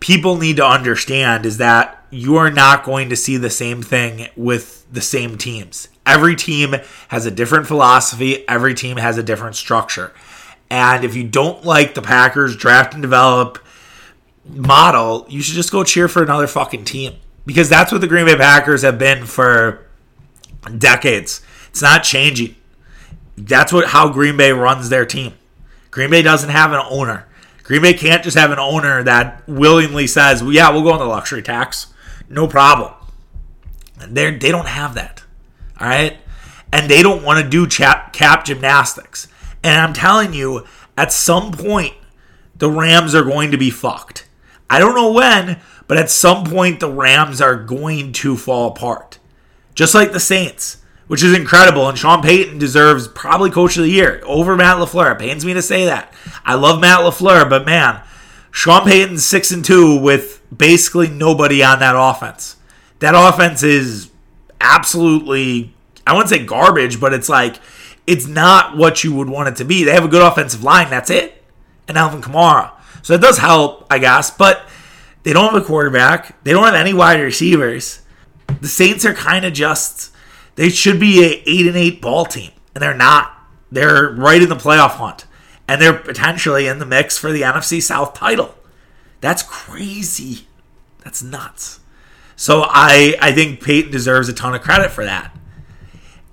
people 0.00 0.36
need 0.36 0.56
to 0.56 0.66
understand 0.66 1.44
is 1.44 1.58
that 1.58 2.04
you 2.10 2.36
are 2.36 2.50
not 2.50 2.84
going 2.84 3.08
to 3.10 3.16
see 3.16 3.36
the 3.36 3.50
same 3.50 3.82
thing 3.82 4.28
with 4.36 4.86
the 4.90 5.00
same 5.00 5.36
teams. 5.36 5.88
Every 6.04 6.36
team 6.36 6.76
has 7.08 7.26
a 7.26 7.30
different 7.30 7.66
philosophy, 7.66 8.48
every 8.48 8.74
team 8.74 8.96
has 8.96 9.18
a 9.18 9.22
different 9.22 9.56
structure. 9.56 10.12
And 10.70 11.04
if 11.04 11.14
you 11.14 11.24
don't 11.24 11.64
like 11.64 11.94
the 11.94 12.02
Packers 12.02 12.56
draft 12.56 12.94
and 12.94 13.02
develop 13.02 13.58
model, 14.48 15.26
you 15.28 15.42
should 15.42 15.54
just 15.54 15.72
go 15.72 15.84
cheer 15.84 16.08
for 16.08 16.22
another 16.22 16.46
fucking 16.46 16.84
team. 16.84 17.14
Because 17.44 17.68
that's 17.68 17.92
what 17.92 18.00
the 18.00 18.08
Green 18.08 18.26
Bay 18.26 18.36
Packers 18.36 18.82
have 18.82 18.98
been 18.98 19.24
for 19.24 19.86
decades. 20.78 21.40
It's 21.68 21.82
not 21.82 22.02
changing. 22.02 22.56
That's 23.36 23.72
what 23.72 23.88
how 23.88 24.08
Green 24.08 24.36
Bay 24.36 24.50
runs 24.52 24.88
their 24.88 25.06
team. 25.06 25.34
Green 25.96 26.10
Bay 26.10 26.20
doesn't 26.20 26.50
have 26.50 26.72
an 26.72 26.82
owner. 26.90 27.26
Green 27.62 27.80
Bay 27.80 27.94
can't 27.94 28.22
just 28.22 28.36
have 28.36 28.50
an 28.50 28.58
owner 28.58 29.02
that 29.04 29.42
willingly 29.48 30.06
says, 30.06 30.42
well, 30.42 30.52
"Yeah, 30.52 30.68
we'll 30.68 30.82
go 30.82 30.92
on 30.92 30.98
the 30.98 31.06
luxury 31.06 31.40
tax, 31.40 31.86
no 32.28 32.46
problem." 32.46 32.92
They 34.06 34.30
they 34.36 34.50
don't 34.52 34.68
have 34.68 34.94
that, 34.96 35.22
all 35.80 35.88
right, 35.88 36.18
and 36.70 36.90
they 36.90 37.02
don't 37.02 37.22
want 37.22 37.42
to 37.42 37.48
do 37.48 37.66
cap, 37.66 38.12
cap 38.12 38.44
gymnastics. 38.44 39.26
And 39.64 39.80
I'm 39.80 39.94
telling 39.94 40.34
you, 40.34 40.66
at 40.98 41.14
some 41.14 41.50
point, 41.50 41.94
the 42.54 42.70
Rams 42.70 43.14
are 43.14 43.24
going 43.24 43.50
to 43.52 43.56
be 43.56 43.70
fucked. 43.70 44.28
I 44.68 44.78
don't 44.78 44.94
know 44.94 45.10
when, 45.10 45.60
but 45.88 45.96
at 45.96 46.10
some 46.10 46.44
point, 46.44 46.80
the 46.80 46.92
Rams 46.92 47.40
are 47.40 47.56
going 47.56 48.12
to 48.12 48.36
fall 48.36 48.68
apart, 48.68 49.18
just 49.74 49.94
like 49.94 50.12
the 50.12 50.20
Saints 50.20 50.76
which 51.06 51.22
is 51.22 51.36
incredible. 51.36 51.88
And 51.88 51.98
Sean 51.98 52.22
Payton 52.22 52.58
deserves 52.58 53.08
probably 53.08 53.50
Coach 53.50 53.76
of 53.76 53.84
the 53.84 53.90
Year 53.90 54.20
over 54.24 54.56
Matt 54.56 54.78
LaFleur. 54.78 55.12
It 55.12 55.18
pains 55.18 55.44
me 55.44 55.54
to 55.54 55.62
say 55.62 55.84
that. 55.84 56.12
I 56.44 56.54
love 56.54 56.80
Matt 56.80 57.00
LaFleur, 57.00 57.48
but 57.48 57.64
man, 57.64 58.02
Sean 58.50 58.84
Payton's 58.84 59.24
six 59.24 59.50
and 59.50 59.64
two 59.64 60.00
with 60.00 60.42
basically 60.56 61.08
nobody 61.08 61.62
on 61.62 61.78
that 61.80 61.94
offense. 61.96 62.56
That 63.00 63.14
offense 63.14 63.62
is 63.62 64.10
absolutely 64.60 65.74
I 66.06 66.12
wouldn't 66.12 66.30
say 66.30 66.44
garbage, 66.44 67.00
but 67.00 67.12
it's 67.12 67.28
like 67.28 67.56
it's 68.06 68.26
not 68.26 68.76
what 68.76 69.02
you 69.02 69.14
would 69.14 69.28
want 69.28 69.48
it 69.48 69.56
to 69.56 69.64
be. 69.64 69.82
They 69.82 69.92
have 69.92 70.04
a 70.04 70.08
good 70.08 70.22
offensive 70.22 70.62
line, 70.62 70.88
that's 70.88 71.10
it. 71.10 71.42
And 71.88 71.98
Alvin 71.98 72.22
Kamara. 72.22 72.72
So 73.02 73.16
that 73.16 73.22
does 73.22 73.38
help, 73.38 73.86
I 73.90 73.98
guess, 73.98 74.30
but 74.30 74.66
they 75.24 75.32
don't 75.32 75.52
have 75.52 75.62
a 75.62 75.64
quarterback. 75.64 76.42
They 76.44 76.52
don't 76.52 76.64
have 76.64 76.74
any 76.74 76.94
wide 76.94 77.20
receivers. 77.20 78.00
The 78.60 78.68
Saints 78.68 79.04
are 79.04 79.14
kind 79.14 79.44
of 79.44 79.52
just 79.52 80.12
they 80.56 80.68
should 80.70 80.98
be 80.98 81.22
a 81.22 81.42
eight 81.46 81.66
and 81.66 81.76
eight 81.76 82.02
ball 82.02 82.24
team, 82.24 82.50
and 82.74 82.82
they're 82.82 82.96
not. 82.96 83.32
They're 83.70 84.10
right 84.10 84.42
in 84.42 84.48
the 84.48 84.56
playoff 84.56 84.92
hunt, 84.92 85.26
and 85.68 85.80
they're 85.80 85.92
potentially 85.92 86.66
in 86.66 86.78
the 86.78 86.86
mix 86.86 87.16
for 87.16 87.32
the 87.32 87.42
NFC 87.42 87.80
South 87.80 88.14
title. 88.14 88.54
That's 89.20 89.42
crazy. 89.42 90.46
That's 91.04 91.22
nuts. 91.22 91.80
So 92.36 92.64
I 92.66 93.16
I 93.20 93.32
think 93.32 93.62
Payton 93.62 93.92
deserves 93.92 94.28
a 94.28 94.32
ton 94.32 94.54
of 94.54 94.62
credit 94.62 94.90
for 94.90 95.04
that. 95.04 95.32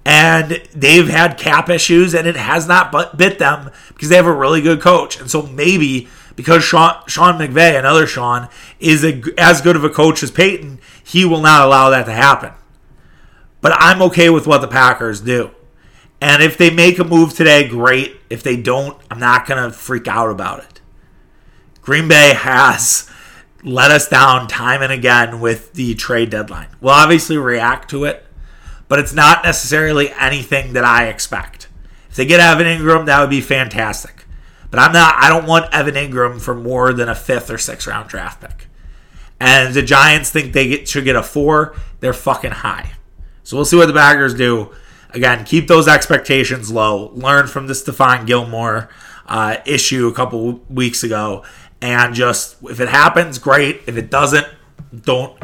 And 0.05 0.61
they've 0.75 1.07
had 1.07 1.37
cap 1.37 1.69
issues, 1.69 2.13
and 2.13 2.27
it 2.27 2.35
has 2.35 2.67
not 2.67 3.17
bit 3.17 3.39
them 3.39 3.71
because 3.89 4.09
they 4.09 4.17
have 4.17 4.25
a 4.25 4.33
really 4.33 4.61
good 4.61 4.81
coach. 4.81 5.17
And 5.17 5.31
so 5.31 5.43
maybe 5.43 6.09
because 6.35 6.63
Sean, 6.63 6.95
Sean 7.07 7.35
McVay, 7.39 7.77
another 7.77 8.05
Sean, 8.05 8.49
is 8.79 9.05
a, 9.05 9.21
as 9.37 9.61
good 9.61 9.75
of 9.75 9.83
a 9.85 9.89
coach 9.89 10.21
as 10.21 10.31
Payton, 10.31 10.79
he 11.03 11.23
will 11.23 11.41
not 11.41 11.65
allow 11.65 11.89
that 11.89 12.05
to 12.05 12.11
happen. 12.11 12.51
But 13.63 13.71
I'm 13.77 14.01
okay 14.03 14.29
with 14.29 14.45
what 14.45 14.59
the 14.59 14.67
Packers 14.67 15.21
do. 15.21 15.51
And 16.19 16.43
if 16.43 16.57
they 16.57 16.69
make 16.69 16.99
a 16.99 17.05
move 17.05 17.33
today, 17.33 17.65
great. 17.65 18.17
If 18.29 18.43
they 18.43 18.57
don't, 18.57 19.01
I'm 19.09 19.19
not 19.19 19.47
going 19.47 19.63
to 19.63 19.71
freak 19.71 20.05
out 20.05 20.29
about 20.29 20.59
it. 20.59 20.81
Green 21.81 22.09
Bay 22.09 22.33
has 22.35 23.09
let 23.63 23.89
us 23.89 24.09
down 24.09 24.49
time 24.49 24.81
and 24.81 24.91
again 24.91 25.39
with 25.39 25.71
the 25.73 25.95
trade 25.95 26.29
deadline. 26.29 26.67
We'll 26.81 26.93
obviously 26.93 27.37
react 27.37 27.89
to 27.91 28.03
it, 28.03 28.25
but 28.89 28.99
it's 28.99 29.13
not 29.13 29.45
necessarily 29.45 30.11
anything 30.11 30.73
that 30.73 30.83
I 30.83 31.07
expect. 31.07 31.69
If 32.09 32.17
they 32.17 32.25
get 32.25 32.41
Evan 32.41 32.67
Engram, 32.67 33.05
that 33.05 33.21
would 33.21 33.29
be 33.29 33.39
fantastic. 33.39 34.25
But 34.71 34.81
I'm 34.81 34.91
not 34.91 35.15
I 35.17 35.29
don't 35.29 35.47
want 35.47 35.73
Evan 35.73 35.95
Engram 35.95 36.41
for 36.41 36.53
more 36.53 36.91
than 36.91 37.07
a 37.07 37.15
fifth 37.15 37.49
or 37.49 37.57
sixth 37.57 37.87
round 37.87 38.09
draft 38.09 38.41
pick. 38.41 38.67
And 39.39 39.73
the 39.73 39.81
Giants 39.81 40.31
think 40.31 40.51
they 40.51 40.67
get, 40.67 40.87
should 40.89 41.05
get 41.05 41.15
a 41.15 41.23
four, 41.23 41.75
they're 42.01 42.11
fucking 42.11 42.51
high. 42.51 42.91
So 43.43 43.57
we'll 43.57 43.65
see 43.65 43.77
what 43.77 43.87
the 43.87 43.93
Packers 43.93 44.33
do. 44.33 44.71
Again, 45.11 45.45
keep 45.45 45.67
those 45.67 45.87
expectations 45.87 46.71
low. 46.71 47.11
Learn 47.13 47.47
from 47.47 47.67
the 47.67 47.73
Stephon 47.73 48.25
Gilmore 48.25 48.89
uh, 49.27 49.57
issue 49.65 50.07
a 50.07 50.13
couple 50.13 50.53
weeks 50.69 51.03
ago, 51.03 51.43
and 51.81 52.15
just 52.15 52.57
if 52.63 52.79
it 52.79 52.89
happens, 52.89 53.37
great. 53.37 53.81
If 53.85 53.95
it 53.97 54.09
doesn't, 54.09 54.47
don't 55.01 55.37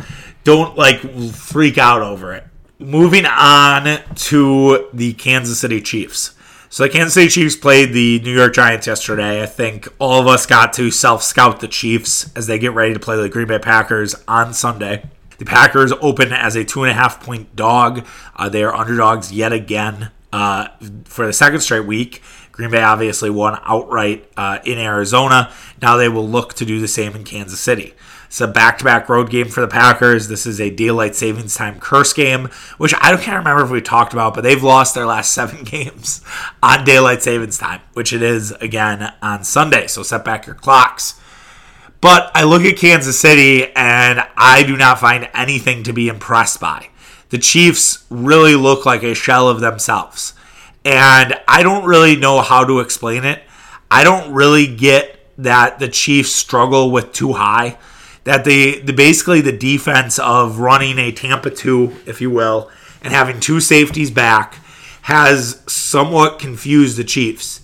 don't 0.44 0.76
like 0.78 1.00
freak 1.34 1.78
out 1.78 2.02
over 2.02 2.34
it. 2.34 2.46
Moving 2.80 3.26
on 3.26 4.00
to 4.16 4.90
the 4.94 5.14
Kansas 5.14 5.60
City 5.60 5.82
Chiefs. 5.82 6.34
So 6.72 6.84
the 6.84 6.90
Kansas 6.90 7.16
City 7.16 7.28
Chiefs 7.30 7.56
played 7.56 7.94
the 7.94 8.20
New 8.20 8.36
York 8.36 8.54
Giants 8.54 8.88
yesterday. 8.88 9.42
I 9.42 9.48
think 9.48 9.88
all 9.98 10.22
of 10.22 10.28
us 10.28 10.46
got 10.46 10.74
to 10.74 10.90
self 10.92 11.24
scout 11.24 11.60
the 11.60 11.68
Chiefs 11.68 12.32
as 12.36 12.48
they 12.48 12.58
get 12.58 12.74
ready 12.74 12.94
to 12.94 13.00
play 13.00 13.18
the 13.18 13.30
Green 13.30 13.48
Bay 13.48 13.60
Packers 13.60 14.16
on 14.28 14.54
Sunday. 14.54 15.04
The 15.40 15.46
Packers 15.46 15.92
open 16.02 16.32
as 16.32 16.56
a 16.56 16.64
two 16.64 16.84
and 16.84 16.92
a 16.92 16.94
half 16.94 17.24
point 17.24 17.56
dog. 17.56 18.06
Uh, 18.36 18.50
they 18.50 18.64
are 18.64 18.74
underdogs 18.74 19.32
yet 19.32 19.52
again 19.52 20.12
uh, 20.32 20.68
for 21.06 21.26
the 21.26 21.34
second 21.34 21.62
straight 21.62 21.86
week. 21.86 22.22
Green 22.52 22.72
Bay 22.72 22.82
obviously 22.82 23.30
won 23.30 23.58
outright 23.64 24.30
uh, 24.36 24.60
in 24.66 24.78
Arizona. 24.78 25.52
Now 25.82 25.96
they 25.96 26.10
will 26.10 26.28
look 26.28 26.54
to 26.56 26.66
do 26.66 26.82
the 26.82 26.90
same 26.90 27.16
in 27.16 27.24
Kansas 27.24 27.60
City. 27.60 27.94
It's 28.30 28.42
a 28.42 28.48
back-to-back 28.48 29.10
road 29.10 29.32
game 29.32 29.48
for 29.48 29.62
the 29.62 29.68
Packers. 29.68 30.28
This 30.28 30.46
is 30.46 30.62
a 30.62 30.70
daylight 30.70 31.16
savings 31.16 31.56
time 31.56 31.80
curse 31.80 32.14
game, 32.14 32.50
which 32.78 32.94
I 32.96 33.16
can't 33.18 33.38
remember 33.38 33.64
if 33.64 33.72
we 33.72 33.82
talked 33.82 34.14
about, 34.14 34.36
but 34.36 34.42
they've 34.42 34.62
lost 34.62 34.94
their 34.94 35.08
last 35.08 35.32
seven 35.34 35.64
games 35.64 36.22
on 36.62 36.84
daylight 36.86 37.24
savings 37.24 37.58
time, 37.58 37.82
which 37.94 38.14
it 38.14 38.22
is 38.22 38.52
again 38.52 39.14
on 39.22 39.44
Sunday. 39.44 39.88
So 39.88 40.04
set 40.04 40.24
back 40.24 40.46
your 40.46 40.56
clocks. 40.56 41.19
But 42.02 42.32
I 42.34 42.44
look 42.44 42.64
at 42.64 42.78
Kansas 42.78 43.20
City 43.20 43.66
and 43.76 44.24
I 44.38 44.64
do 44.64 44.78
not 44.78 45.00
find 45.00 45.30
anything 45.34 45.84
to 45.84 45.94
be 45.94 46.08
impressed 46.08 46.60
by. 46.60 46.90
The 47.30 47.38
Chiefs 47.38 48.06
really 48.10 48.56
look 48.56 48.86
like 48.86 49.04
a 49.04 49.14
shell 49.14 49.50
of 49.50 49.60
themselves. 49.60 50.34
And 50.86 51.36
I 51.48 51.62
don't 51.62 51.86
really 51.86 52.16
know 52.16 52.42
how 52.42 52.64
to 52.66 52.80
explain 52.80 53.26
it. 53.26 53.44
I 53.92 54.04
don't 54.04 54.34
really 54.34 54.66
get 54.66 55.20
that 55.38 55.80
the 55.80 55.90
Chiefs 55.90 56.32
struggle 56.32 56.92
with 56.92 57.12
too 57.12 57.34
high. 57.34 57.78
That 58.24 58.46
the, 58.46 58.80
the 58.80 58.94
basically 58.94 59.42
the 59.42 59.52
defense 59.52 60.20
of 60.20 60.60
running 60.60 61.00
a 61.00 61.12
Tampa 61.12 61.50
2, 61.50 61.98
if 62.06 62.22
you 62.22 62.30
will, 62.30 62.70
and 63.02 63.14
having 63.14 63.40
two 63.40 63.60
safeties 63.60 64.12
back 64.12 64.56
has 65.04 65.64
somewhat 65.68 66.40
confused 66.40 66.98
the 66.98 67.04
Chiefs. 67.04 67.59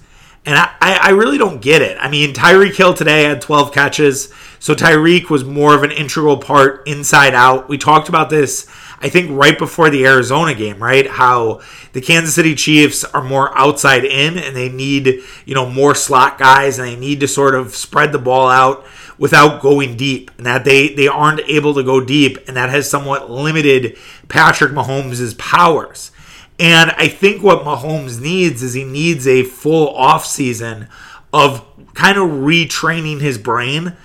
And 0.46 0.58
I, 0.58 0.76
I 0.80 1.10
really 1.10 1.40
don't 1.40 1.60
get 1.60 1.82
it. 1.82 1.98
I 2.00 2.08
mean, 2.08 2.34
Tyreek 2.34 2.76
Hill 2.76 2.94
today 2.94 3.24
had 3.24 3.42
12 3.42 3.72
catches. 3.72 4.32
So 4.60 4.76
Tyreek 4.76 5.30
was 5.30 5.44
more 5.44 5.74
of 5.74 5.82
an 5.82 5.92
integral 5.92 6.38
part 6.38 6.88
inside 6.88 7.34
out. 7.34 7.68
We 7.68 7.80
talked 7.80 8.10
about 8.10 8.30
this, 8.30 8.68
I 9.00 9.10
think, 9.10 9.32
right 9.32 9.58
before 9.58 9.90
the 9.90 10.06
Arizona 10.06 10.54
game, 10.54 10.82
right? 10.82 11.08
How 11.08 11.62
the 11.94 12.02
Kansas 12.02 12.36
City 12.36 12.54
Chiefs 12.54 13.04
are 13.04 13.24
more 13.24 13.58
outside 13.58 14.06
in 14.06 14.38
and 14.38 14.56
they 14.56 14.70
need, 14.70 15.22
you 15.46 15.56
know, 15.56 15.68
more 15.68 15.96
slot 15.96 16.38
guys 16.38 16.78
and 16.78 16.88
they 16.88 16.96
need 16.96 17.22
to 17.22 17.28
sort 17.28 17.56
of 17.56 17.76
spread 17.76 18.12
the 18.12 18.20
ball 18.20 18.48
out 18.48 18.86
without 19.18 19.64
going 19.64 19.98
deep. 19.98 20.30
And 20.38 20.46
that 20.46 20.64
they, 20.64 20.94
they 20.94 21.08
aren't 21.08 21.42
able 21.42 21.74
to 21.74 21.84
go 21.84 22.02
deep. 22.02 22.38
And 22.48 22.56
that 22.56 22.70
has 22.70 22.88
somewhat 22.88 23.32
limited 23.32 23.98
Patrick 24.28 24.74
Mahomes' 24.74 25.36
powers. 25.40 26.12
And 26.60 26.92
I 26.92 27.08
think 27.08 27.44
what 27.44 27.64
Mahomes 27.64 28.22
needs 28.22 28.64
is 28.64 28.74
he 28.74 28.84
needs 28.84 29.28
a 29.28 29.44
full 29.44 29.90
off 29.90 30.26
season 30.26 30.88
of 31.34 31.66
kind 31.94 32.18
of 32.18 32.30
retraining 32.30 33.20
his 33.20 33.38
brain. 33.38 33.96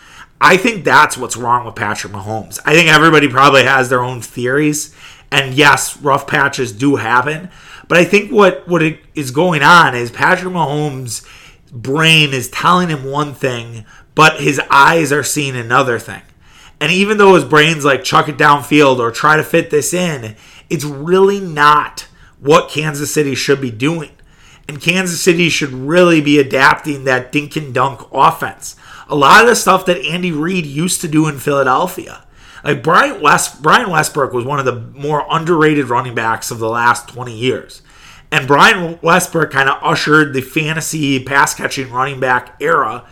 I 0.40 0.56
think 0.56 0.84
that's 0.84 1.16
what's 1.16 1.36
wrong 1.36 1.64
with 1.64 1.76
Patrick 1.76 2.12
Mahomes. 2.12 2.58
I 2.64 2.74
think 2.74 2.88
everybody 2.88 3.28
probably 3.28 3.64
has 3.64 3.88
their 3.88 4.02
own 4.02 4.20
theories. 4.20 4.94
And 5.30 5.54
yes, 5.54 5.96
rough 5.98 6.26
patches 6.26 6.72
do 6.72 6.96
happen. 6.96 7.50
But 7.86 7.98
I 7.98 8.04
think 8.04 8.32
what, 8.32 8.66
what 8.66 8.82
is 9.14 9.30
going 9.30 9.62
on 9.62 9.94
is 9.94 10.10
Patrick 10.10 10.52
Mahomes' 10.52 11.24
brain 11.70 12.32
is 12.32 12.48
telling 12.48 12.88
him 12.88 13.04
one 13.04 13.34
thing, 13.34 13.84
but 14.14 14.40
his 14.40 14.60
eyes 14.70 15.12
are 15.12 15.22
seeing 15.22 15.56
another 15.56 15.98
thing. 15.98 16.22
And 16.80 16.90
even 16.90 17.18
though 17.18 17.34
his 17.34 17.44
brain's 17.44 17.84
like 17.84 18.02
chuck 18.02 18.28
it 18.28 18.38
downfield 18.38 18.98
or 18.98 19.10
try 19.10 19.36
to 19.36 19.44
fit 19.44 19.70
this 19.70 19.92
in, 19.92 20.34
it's 20.68 20.84
really 20.84 21.38
not 21.38 22.06
what 22.40 22.70
Kansas 22.70 23.12
City 23.12 23.34
should 23.34 23.60
be 23.60 23.70
doing. 23.70 24.10
And 24.68 24.80
Kansas 24.80 25.20
City 25.20 25.48
should 25.48 25.72
really 25.72 26.20
be 26.20 26.38
adapting 26.38 27.04
that 27.04 27.32
dink 27.32 27.56
and 27.56 27.74
dunk 27.74 28.02
offense. 28.12 28.76
A 29.08 29.14
lot 29.14 29.42
of 29.42 29.48
the 29.48 29.56
stuff 29.56 29.84
that 29.86 30.04
Andy 30.04 30.32
Reid 30.32 30.64
used 30.64 31.00
to 31.00 31.08
do 31.08 31.26
in 31.26 31.38
Philadelphia. 31.38 32.24
Like 32.62 32.82
Brian 32.82 33.20
West 33.20 33.62
Brian 33.62 33.90
Westbrook 33.90 34.32
was 34.32 34.44
one 34.44 34.58
of 34.58 34.64
the 34.64 34.80
more 34.98 35.26
underrated 35.30 35.88
running 35.88 36.14
backs 36.14 36.50
of 36.50 36.58
the 36.58 36.68
last 36.68 37.08
20 37.08 37.36
years. 37.36 37.82
And 38.30 38.46
Brian 38.46 38.98
Westbrook 39.02 39.50
kind 39.50 39.68
of 39.68 39.82
ushered 39.82 40.34
the 40.34 40.40
fantasy 40.40 41.22
pass 41.22 41.54
catching 41.54 41.90
running 41.90 42.20
back 42.20 42.56
era. 42.60 43.06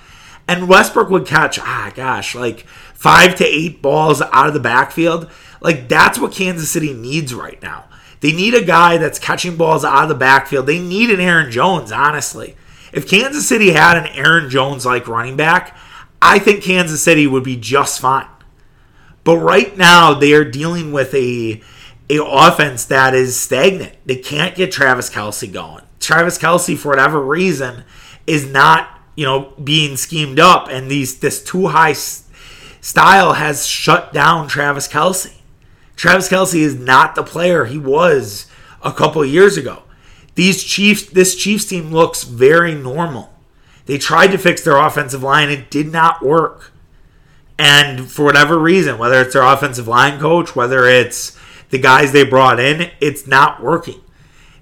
And 0.46 0.68
Westbrook 0.68 1.10
would 1.10 1.26
catch, 1.26 1.58
ah, 1.58 1.90
gosh, 1.94 2.34
like 2.34 2.60
five 2.94 3.34
to 3.36 3.44
eight 3.44 3.82
balls 3.82 4.22
out 4.22 4.46
of 4.46 4.54
the 4.54 4.60
backfield. 4.60 5.28
Like 5.60 5.88
that's 5.88 6.18
what 6.18 6.32
Kansas 6.32 6.70
City 6.70 6.94
needs 6.94 7.34
right 7.34 7.60
now. 7.60 7.87
They 8.20 8.32
need 8.32 8.54
a 8.54 8.64
guy 8.64 8.98
that's 8.98 9.18
catching 9.18 9.56
balls 9.56 9.84
out 9.84 10.04
of 10.04 10.08
the 10.08 10.14
backfield. 10.14 10.66
They 10.66 10.80
need 10.80 11.10
an 11.10 11.20
Aaron 11.20 11.50
Jones, 11.50 11.92
honestly. 11.92 12.56
If 12.92 13.08
Kansas 13.08 13.48
City 13.48 13.72
had 13.72 13.96
an 13.96 14.06
Aaron 14.06 14.50
Jones 14.50 14.84
like 14.84 15.08
running 15.08 15.36
back, 15.36 15.76
I 16.20 16.38
think 16.38 16.62
Kansas 16.62 17.02
City 17.02 17.26
would 17.26 17.44
be 17.44 17.56
just 17.56 18.00
fine. 18.00 18.26
But 19.24 19.38
right 19.38 19.76
now 19.76 20.14
they 20.14 20.32
are 20.32 20.44
dealing 20.44 20.92
with 20.92 21.14
a 21.14 21.62
a 22.10 22.24
offense 22.24 22.86
that 22.86 23.14
is 23.14 23.38
stagnant. 23.38 23.94
They 24.06 24.16
can't 24.16 24.56
get 24.56 24.72
Travis 24.72 25.10
Kelce 25.10 25.52
going. 25.52 25.84
Travis 26.00 26.38
Kelce, 26.38 26.78
for 26.78 26.88
whatever 26.88 27.20
reason, 27.20 27.84
is 28.26 28.46
not 28.46 28.88
you 29.14 29.26
know 29.26 29.52
being 29.62 29.96
schemed 29.96 30.40
up, 30.40 30.68
and 30.68 30.90
these 30.90 31.18
this 31.18 31.42
too 31.42 31.68
high 31.68 31.92
style 31.92 33.34
has 33.34 33.66
shut 33.66 34.12
down 34.12 34.48
Travis 34.48 34.88
Kelce. 34.88 35.37
Travis 35.98 36.28
Kelce 36.28 36.60
is 36.60 36.76
not 36.76 37.16
the 37.16 37.24
player 37.24 37.64
he 37.64 37.76
was 37.76 38.46
a 38.84 38.92
couple 38.92 39.24
years 39.24 39.56
ago. 39.56 39.82
These 40.36 40.62
Chiefs, 40.62 41.06
this 41.06 41.34
Chiefs 41.34 41.64
team 41.64 41.90
looks 41.90 42.22
very 42.22 42.72
normal. 42.72 43.34
They 43.86 43.98
tried 43.98 44.28
to 44.28 44.38
fix 44.38 44.62
their 44.62 44.76
offensive 44.76 45.24
line, 45.24 45.50
it 45.50 45.70
did 45.70 45.90
not 45.90 46.22
work. 46.22 46.72
And 47.58 48.08
for 48.08 48.24
whatever 48.24 48.56
reason, 48.56 48.96
whether 48.96 49.20
it's 49.20 49.32
their 49.32 49.42
offensive 49.42 49.88
line 49.88 50.20
coach, 50.20 50.54
whether 50.54 50.86
it's 50.86 51.36
the 51.70 51.78
guys 51.78 52.12
they 52.12 52.22
brought 52.22 52.60
in, 52.60 52.92
it's 53.00 53.26
not 53.26 53.60
working. 53.60 54.00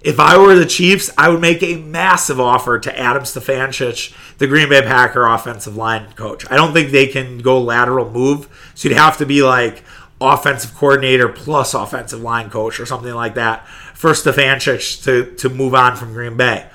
If 0.01 0.19
I 0.19 0.39
were 0.39 0.55
the 0.55 0.65
Chiefs, 0.65 1.11
I 1.19 1.29
would 1.29 1.43
make 1.43 1.63
a 1.63 1.77
massive 1.77 2.41
offer 2.41 2.79
to 2.79 2.99
Adam 2.99 3.25
Stenavich, 3.25 4.15
the 4.39 4.47
Green 4.47 4.71
Bay 4.71 4.81
Packer 4.81 5.27
offensive 5.27 5.77
line 5.77 6.13
coach. 6.13 6.51
I 6.51 6.57
don't 6.57 6.73
think 6.73 6.93
they 6.93 7.09
can 7.09 7.39
go 7.39 7.61
lateral 7.61 8.11
move, 8.11 8.73
so 8.75 8.89
you'd 8.89 8.97
have 8.97 9.19
to 9.19 9.27
be 9.27 9.43
like 9.43 9.83
offensive 10.21 10.75
coordinator 10.75 11.29
plus 11.29 11.75
offensive 11.75 12.21
line 12.21 12.51
coach 12.51 12.81
or 12.81 12.87
something 12.87 13.15
like 13.15 13.35
that 13.35 13.67
for 13.95 14.11
Stenavich 14.13 15.05
to, 15.05 15.35
to 15.37 15.49
move 15.49 15.75
on 15.75 15.97
from 15.97 16.13
Green 16.13 16.37
Bay. 16.37 16.69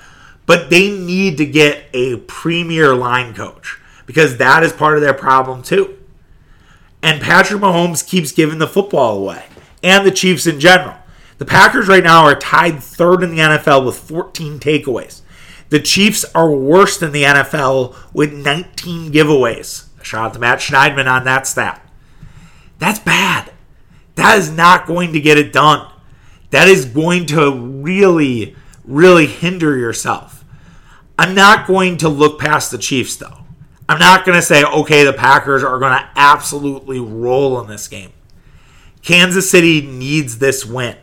But 0.46 0.70
they 0.70 0.90
need 0.90 1.38
to 1.38 1.46
get 1.46 1.84
a 1.92 2.16
premier 2.18 2.94
line 2.94 3.34
coach 3.34 3.80
because 4.06 4.36
that 4.38 4.62
is 4.62 4.72
part 4.72 4.96
of 4.96 5.00
their 5.00 5.14
problem 5.14 5.62
too. 5.62 5.98
And 7.02 7.20
Patrick 7.20 7.60
Mahomes 7.60 8.06
keeps 8.06 8.30
giving 8.30 8.58
the 8.58 8.68
football 8.68 9.18
away, 9.18 9.46
and 9.82 10.06
the 10.06 10.12
Chiefs 10.12 10.46
in 10.46 10.60
general. 10.60 10.96
The 11.38 11.44
Packers 11.44 11.88
right 11.88 12.04
now 12.04 12.22
are 12.24 12.36
tied 12.36 12.80
third 12.80 13.24
in 13.24 13.30
the 13.30 13.42
NFL 13.42 13.84
with 13.84 13.96
14 13.96 14.60
takeaways. 14.60 15.22
The 15.70 15.80
Chiefs 15.80 16.24
are 16.34 16.50
worse 16.50 16.98
than 16.98 17.10
the 17.10 17.24
NFL 17.24 17.96
with 18.12 18.32
19 18.32 19.10
giveaways. 19.10 19.86
Shout 20.02 20.26
out 20.26 20.34
to 20.34 20.38
Matt 20.38 20.58
Schneidman 20.58 21.10
on 21.10 21.24
that 21.24 21.46
stat. 21.46 21.84
That's 22.82 22.98
bad. 22.98 23.52
That 24.16 24.38
is 24.38 24.50
not 24.50 24.88
going 24.88 25.12
to 25.12 25.20
get 25.20 25.38
it 25.38 25.52
done. 25.52 25.88
That 26.50 26.66
is 26.66 26.84
going 26.84 27.26
to 27.26 27.54
really, 27.54 28.56
really 28.84 29.26
hinder 29.26 29.76
yourself. 29.76 30.44
I'm 31.16 31.32
not 31.32 31.68
going 31.68 31.96
to 31.98 32.08
look 32.08 32.40
past 32.40 32.72
the 32.72 32.78
Chiefs, 32.78 33.14
though. 33.14 33.38
I'm 33.88 34.00
not 34.00 34.24
going 34.24 34.34
to 34.34 34.42
say, 34.42 34.64
okay, 34.64 35.04
the 35.04 35.12
Packers 35.12 35.62
are 35.62 35.78
going 35.78 35.92
to 35.92 36.08
absolutely 36.16 36.98
roll 36.98 37.60
in 37.60 37.68
this 37.68 37.86
game. 37.86 38.10
Kansas 39.00 39.48
City 39.48 39.80
needs 39.82 40.38
this 40.38 40.66
win. 40.66 40.96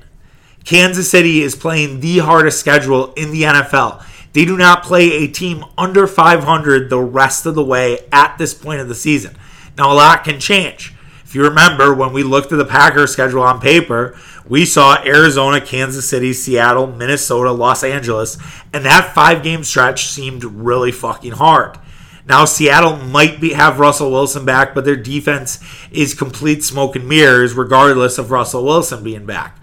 Kansas 0.65 1.09
City 1.09 1.41
is 1.41 1.55
playing 1.55 2.01
the 2.01 2.17
hardest 2.17 2.59
schedule 2.59 3.13
in 3.13 3.31
the 3.31 3.43
NFL. 3.43 4.03
They 4.33 4.43
do 4.43 4.57
not 4.57 4.83
play 4.83 5.11
a 5.11 5.27
team 5.29 5.63
under 5.77 6.07
500 6.07 6.89
the 6.89 6.99
rest 6.99 7.45
of 7.45 7.55
the 7.55 7.63
way 7.63 7.99
at 8.11 8.37
this 8.37 8.53
point 8.53 8.81
of 8.81 8.89
the 8.89 8.95
season. 8.95 9.37
Now, 9.77 9.93
a 9.93 9.95
lot 9.95 10.25
can 10.25 10.41
change. 10.41 10.93
If 11.29 11.35
you 11.35 11.43
remember, 11.43 11.93
when 11.93 12.11
we 12.11 12.23
looked 12.23 12.51
at 12.51 12.57
the 12.57 12.65
Packers 12.65 13.13
schedule 13.13 13.43
on 13.43 13.61
paper, 13.61 14.17
we 14.47 14.65
saw 14.65 14.99
Arizona, 15.05 15.61
Kansas 15.61 16.09
City, 16.09 16.33
Seattle, 16.33 16.87
Minnesota, 16.87 17.51
Los 17.51 17.83
Angeles, 17.83 18.39
and 18.73 18.83
that 18.83 19.13
five 19.13 19.43
game 19.43 19.63
stretch 19.63 20.07
seemed 20.07 20.43
really 20.43 20.91
fucking 20.91 21.33
hard. 21.33 21.77
Now, 22.25 22.45
Seattle 22.45 22.95
might 22.95 23.39
be, 23.39 23.53
have 23.53 23.79
Russell 23.79 24.09
Wilson 24.09 24.43
back, 24.43 24.73
but 24.73 24.85
their 24.85 24.95
defense 24.95 25.63
is 25.91 26.15
complete 26.15 26.63
smoke 26.63 26.95
and 26.95 27.07
mirrors, 27.07 27.53
regardless 27.53 28.17
of 28.17 28.31
Russell 28.31 28.65
Wilson 28.65 29.03
being 29.03 29.27
back. 29.27 29.61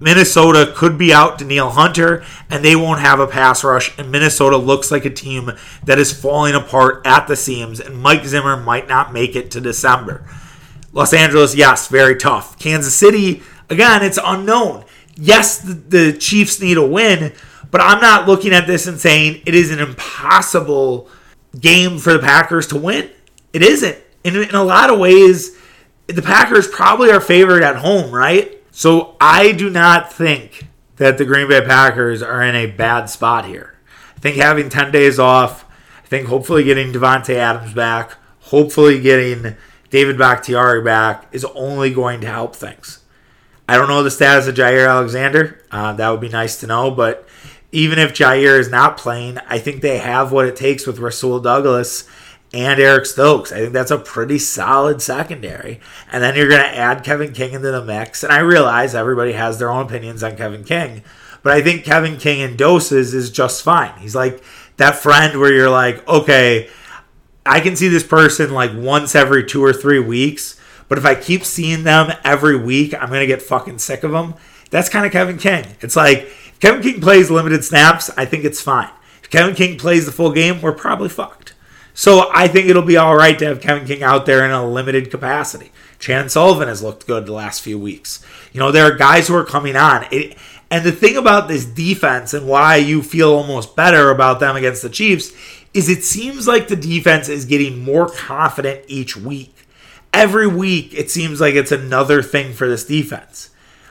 Minnesota 0.00 0.72
could 0.74 0.98
be 0.98 1.14
out 1.14 1.38
Danielle 1.38 1.70
Hunter, 1.70 2.24
and 2.50 2.64
they 2.64 2.74
won't 2.74 2.98
have 2.98 3.20
a 3.20 3.28
pass 3.28 3.62
rush. 3.62 3.96
And 3.96 4.10
Minnesota 4.10 4.56
looks 4.56 4.90
like 4.90 5.04
a 5.04 5.10
team 5.10 5.52
that 5.84 6.00
is 6.00 6.12
falling 6.12 6.56
apart 6.56 7.06
at 7.06 7.28
the 7.28 7.36
seams, 7.36 7.78
and 7.78 8.02
Mike 8.02 8.24
Zimmer 8.24 8.56
might 8.56 8.88
not 8.88 9.12
make 9.12 9.36
it 9.36 9.52
to 9.52 9.60
December. 9.60 10.26
Los 10.94 11.12
Angeles, 11.12 11.56
yes, 11.56 11.88
very 11.88 12.16
tough. 12.16 12.58
Kansas 12.58 12.94
City, 12.94 13.42
again, 13.68 14.02
it's 14.02 14.18
unknown. 14.24 14.84
Yes, 15.16 15.58
the, 15.58 15.74
the, 15.74 16.12
Chiefs 16.12 16.60
need 16.60 16.76
a 16.76 16.86
win, 16.86 17.32
but 17.70 17.80
I'm 17.80 18.00
not 18.00 18.26
looking 18.28 18.52
at 18.52 18.66
this 18.66 18.86
and 18.86 18.98
saying 18.98 19.42
it 19.44 19.54
is 19.54 19.70
an 19.70 19.80
impossible 19.80 21.08
game 21.60 21.98
for 21.98 22.12
the 22.12 22.20
Packers 22.20 22.68
to 22.68 22.76
win. 22.78 23.10
It 23.52 23.62
isn't. 23.62 23.98
In, 24.22 24.36
in 24.36 24.54
a 24.54 24.62
lot 24.62 24.88
of 24.88 24.98
ways, 24.98 25.56
the 26.06 26.22
Packers 26.22 26.68
probably 26.68 27.10
are 27.10 27.20
favored 27.20 27.62
at 27.62 27.76
home, 27.76 28.12
right? 28.12 28.62
So 28.70 29.16
I 29.20 29.52
do 29.52 29.70
not 29.70 30.12
think 30.12 30.68
that 30.96 31.18
the 31.18 31.24
Green 31.24 31.48
Bay 31.48 31.60
Packers 31.60 32.22
are 32.22 32.42
in 32.42 32.54
a 32.54 32.66
bad 32.66 33.06
spot 33.06 33.46
here. 33.46 33.74
I 34.16 34.20
think 34.20 34.36
having 34.36 34.68
10 34.68 34.92
days 34.92 35.18
off, 35.18 35.64
I 36.04 36.06
think 36.06 36.28
hopefully 36.28 36.62
getting 36.62 36.92
Davante 36.92 37.34
Adams 37.34 37.74
back, 37.74 38.12
hopefully 38.40 39.00
getting 39.00 39.56
David 39.94 40.18
Bakhtiari 40.18 40.82
back 40.82 41.28
is 41.30 41.44
only 41.54 41.94
going 41.94 42.20
to 42.22 42.26
help 42.26 42.56
things. 42.56 43.04
I 43.68 43.76
don't 43.76 43.86
know 43.86 44.02
the 44.02 44.10
status 44.10 44.48
of 44.48 44.56
Jaire 44.56 44.90
Alexander. 44.90 45.62
Uh, 45.70 45.92
that 45.92 46.10
would 46.10 46.20
be 46.20 46.28
nice 46.28 46.58
to 46.58 46.66
know. 46.66 46.90
But 46.90 47.28
even 47.70 48.00
if 48.00 48.12
Jaire 48.12 48.58
is 48.58 48.68
not 48.68 48.96
playing, 48.96 49.38
I 49.48 49.60
think 49.60 49.82
they 49.82 49.98
have 49.98 50.32
what 50.32 50.46
it 50.46 50.56
takes 50.56 50.84
with 50.84 50.98
Rasul 50.98 51.38
Douglas 51.38 52.08
and 52.52 52.80
Eric 52.80 53.06
Stokes. 53.06 53.52
I 53.52 53.58
think 53.58 53.72
that's 53.72 53.92
a 53.92 53.98
pretty 53.98 54.40
solid 54.40 55.00
secondary. 55.00 55.78
And 56.10 56.24
then 56.24 56.34
you're 56.34 56.48
going 56.48 56.60
to 56.60 56.76
add 56.76 57.04
Kevin 57.04 57.32
King 57.32 57.52
into 57.52 57.70
the 57.70 57.84
mix. 57.84 58.24
And 58.24 58.32
I 58.32 58.40
realize 58.40 58.96
everybody 58.96 59.34
has 59.34 59.60
their 59.60 59.70
own 59.70 59.86
opinions 59.86 60.24
on 60.24 60.36
Kevin 60.36 60.64
King. 60.64 61.04
But 61.44 61.52
I 61.52 61.62
think 61.62 61.84
Kevin 61.84 62.16
King 62.16 62.40
in 62.40 62.56
doses 62.56 63.14
is 63.14 63.30
just 63.30 63.62
fine. 63.62 63.96
He's 64.00 64.16
like 64.16 64.42
that 64.76 64.96
friend 64.96 65.38
where 65.38 65.52
you're 65.52 65.70
like, 65.70 66.04
okay, 66.08 66.68
I 67.46 67.60
can 67.60 67.76
see 67.76 67.88
this 67.88 68.06
person 68.06 68.52
like 68.52 68.72
once 68.74 69.14
every 69.14 69.44
two 69.44 69.62
or 69.62 69.72
three 69.72 69.98
weeks, 70.00 70.60
but 70.88 70.98
if 70.98 71.04
I 71.04 71.14
keep 71.14 71.44
seeing 71.44 71.84
them 71.84 72.12
every 72.24 72.56
week, 72.56 72.94
I'm 72.94 73.08
gonna 73.08 73.26
get 73.26 73.42
fucking 73.42 73.78
sick 73.78 74.02
of 74.02 74.12
them. 74.12 74.34
That's 74.70 74.88
kind 74.88 75.06
of 75.06 75.12
Kevin 75.12 75.38
King. 75.38 75.66
It's 75.80 75.96
like 75.96 76.28
Kevin 76.60 76.82
King 76.82 77.00
plays 77.00 77.30
limited 77.30 77.64
snaps, 77.64 78.10
I 78.16 78.24
think 78.24 78.44
it's 78.44 78.60
fine. 78.60 78.90
If 79.22 79.30
Kevin 79.30 79.54
King 79.54 79.78
plays 79.78 80.06
the 80.06 80.12
full 80.12 80.32
game, 80.32 80.62
we're 80.62 80.72
probably 80.72 81.08
fucked. 81.08 81.54
So 81.94 82.30
I 82.34 82.48
think 82.48 82.68
it'll 82.68 82.82
be 82.82 82.96
all 82.96 83.16
right 83.16 83.38
to 83.38 83.46
have 83.46 83.60
Kevin 83.60 83.86
King 83.86 84.02
out 84.02 84.26
there 84.26 84.44
in 84.44 84.50
a 84.50 84.68
limited 84.68 85.10
capacity. 85.10 85.70
Chan 86.00 86.28
Sullivan 86.28 86.68
has 86.68 86.82
looked 86.82 87.06
good 87.06 87.24
the 87.24 87.32
last 87.32 87.62
few 87.62 87.78
weeks. 87.78 88.24
You 88.52 88.60
know, 88.60 88.72
there 88.72 88.84
are 88.84 88.96
guys 88.96 89.28
who 89.28 89.36
are 89.36 89.44
coming 89.44 89.76
on. 89.76 90.06
It, 90.10 90.36
and 90.74 90.84
the 90.84 90.90
thing 90.90 91.16
about 91.16 91.46
this 91.46 91.64
defense 91.64 92.34
and 92.34 92.48
why 92.48 92.74
you 92.74 93.00
feel 93.00 93.32
almost 93.32 93.76
better 93.76 94.10
about 94.10 94.40
them 94.40 94.56
against 94.56 94.82
the 94.82 94.88
Chiefs 94.88 95.32
is 95.72 95.88
it 95.88 96.02
seems 96.02 96.48
like 96.48 96.66
the 96.66 96.74
defense 96.74 97.28
is 97.28 97.44
getting 97.44 97.78
more 97.78 98.08
confident 98.08 98.84
each 98.88 99.16
week. 99.16 99.54
Every 100.12 100.48
week, 100.48 100.92
it 100.92 101.12
seems 101.12 101.40
like 101.40 101.54
it's 101.54 101.70
another 101.70 102.22
thing 102.22 102.54
for 102.54 102.68
this 102.68 102.84
defense. 102.84 103.50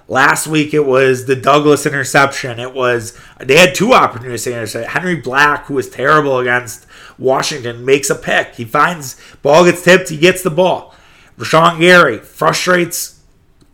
Last 0.09 0.45
week, 0.45 0.73
it 0.73 0.85
was 0.85 1.25
the 1.25 1.37
Douglas 1.37 1.85
interception. 1.85 2.59
It 2.59 2.73
was 2.73 3.17
they 3.39 3.55
had 3.55 3.73
two 3.73 3.93
opportunities 3.93 4.43
to 4.43 4.51
intercept. 4.51 4.89
Henry 4.89 5.15
Black, 5.15 5.67
who 5.67 5.75
was 5.75 5.89
terrible 5.89 6.39
against 6.39 6.85
Washington, 7.17 7.85
makes 7.85 8.09
a 8.09 8.15
pick. 8.15 8.55
He 8.55 8.65
finds 8.65 9.17
ball 9.41 9.63
gets 9.63 9.83
tipped. 9.83 10.09
He 10.09 10.17
gets 10.17 10.43
the 10.43 10.51
ball. 10.51 10.93
Rashan 11.37 11.79
Gary 11.79 12.17
frustrates 12.17 13.21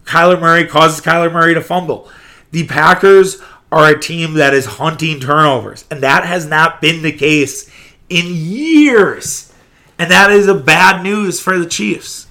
Kyler 0.06 0.40
Murray, 0.40 0.68
causes 0.68 1.04
Kyler 1.04 1.34
Murray 1.34 1.56
to 1.56 1.62
fumble. 1.62 2.08
The 2.52 2.66
Packers 2.66 3.42
are 3.72 3.88
a 3.88 4.00
team 4.00 4.34
that 4.36 4.54
is 4.54 4.66
hunting 4.66 5.20
turnovers, 5.20 5.86
and 5.92 6.02
that 6.02 6.26
has 6.26 6.46
not 6.46 6.82
been 6.82 7.04
the 7.04 7.12
case 7.12 7.70
in 8.10 8.26
years. 8.28 9.54
And 9.98 10.10
that 10.10 10.32
is 10.32 10.48
a 10.48 10.56
bad 10.56 11.04
news 11.04 11.40
for 11.40 11.60
the 11.60 11.66
Chiefs. 11.66 12.28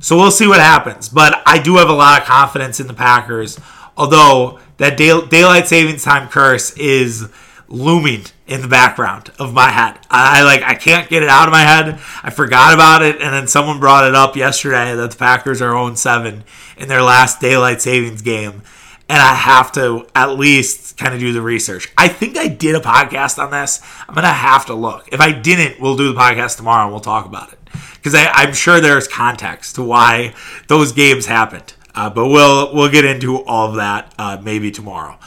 So 0.00 0.16
we'll 0.16 0.30
see 0.30 0.46
what 0.46 0.60
happens. 0.60 1.08
But 1.08 1.42
I 1.46 1.58
do 1.62 1.76
have 1.76 1.88
a 1.88 1.94
lot 1.94 2.20
of 2.20 2.26
confidence 2.26 2.80
in 2.80 2.88
the 2.88 2.94
Packers, 2.94 3.58
although 3.96 4.58
that 4.78 4.96
day- 4.96 5.26
daylight 5.26 5.68
savings 5.68 6.02
time 6.02 6.28
curse 6.28 6.72
is 6.72 7.28
looming 7.68 8.24
in 8.46 8.60
the 8.60 8.68
background 8.68 9.30
of 9.38 9.54
my 9.54 9.70
head. 9.70 9.98
I 10.10 10.42
like 10.42 10.62
I 10.62 10.74
can't 10.74 11.08
get 11.08 11.22
it 11.22 11.28
out 11.28 11.48
of 11.48 11.52
my 11.52 11.62
head. 11.62 11.98
I 12.22 12.30
forgot 12.30 12.74
about 12.74 13.02
it 13.02 13.20
and 13.20 13.32
then 13.32 13.46
someone 13.46 13.80
brought 13.80 14.06
it 14.06 14.14
up 14.14 14.36
yesterday 14.36 14.94
that 14.94 15.10
the 15.10 15.16
Packers 15.16 15.62
are 15.62 15.70
0 15.70 15.94
7 15.94 16.44
in 16.76 16.88
their 16.88 17.02
last 17.02 17.40
daylight 17.40 17.80
savings 17.80 18.20
game. 18.20 18.62
And 19.12 19.20
I 19.20 19.34
have 19.34 19.72
to 19.72 20.06
at 20.14 20.38
least 20.38 20.96
kind 20.96 21.12
of 21.12 21.20
do 21.20 21.34
the 21.34 21.42
research. 21.42 21.92
I 21.98 22.08
think 22.08 22.38
I 22.38 22.48
did 22.48 22.74
a 22.74 22.80
podcast 22.80 23.38
on 23.38 23.50
this. 23.50 23.82
I'm 24.08 24.14
gonna 24.14 24.28
have 24.28 24.64
to 24.66 24.74
look. 24.74 25.06
If 25.12 25.20
I 25.20 25.32
didn't, 25.32 25.78
we'll 25.78 25.98
do 25.98 26.10
the 26.10 26.18
podcast 26.18 26.56
tomorrow 26.56 26.84
and 26.84 26.92
we'll 26.92 27.02
talk 27.02 27.26
about 27.26 27.52
it 27.52 27.58
because 27.96 28.14
I'm 28.16 28.54
sure 28.54 28.80
there's 28.80 29.06
context 29.06 29.74
to 29.74 29.82
why 29.82 30.32
those 30.68 30.92
games 30.92 31.26
happened. 31.26 31.74
Uh, 31.94 32.08
but 32.08 32.28
we'll 32.28 32.74
we'll 32.74 32.90
get 32.90 33.04
into 33.04 33.42
all 33.44 33.68
of 33.68 33.74
that 33.74 34.14
uh, 34.18 34.40
maybe 34.42 34.70
tomorrow. 34.70 35.18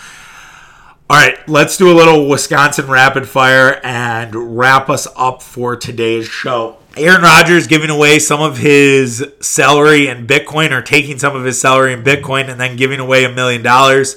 All 1.08 1.18
right, 1.18 1.38
let's 1.48 1.78
do 1.78 1.92
a 1.92 1.94
little 1.94 2.28
Wisconsin 2.28 2.88
rapid 2.88 3.30
fire 3.30 3.80
and 3.84 4.58
wrap 4.58 4.90
us 4.90 5.08
up 5.16 5.44
for 5.44 5.76
today's 5.76 6.28
show. 6.28 6.78
Aaron 6.98 7.24
Rodgers 7.24 7.68
giving 7.68 7.90
away 7.90 8.20
some 8.20 8.42
of 8.42 8.58
his 8.58 9.26
salary 9.42 10.08
in 10.08 10.26
Bitcoin 10.26 10.72
or 10.72 10.82
taking 10.82 11.20
some 11.20 11.36
of 11.36 11.44
his 11.44 11.60
salary 11.60 11.92
in 11.92 12.04
Bitcoin 12.04 12.50
and 12.50 12.60
then 12.60 12.78
giving 12.78 13.02
away 13.02 13.26
a 13.26 13.32
million 13.32 13.62
dollars. 13.62 14.16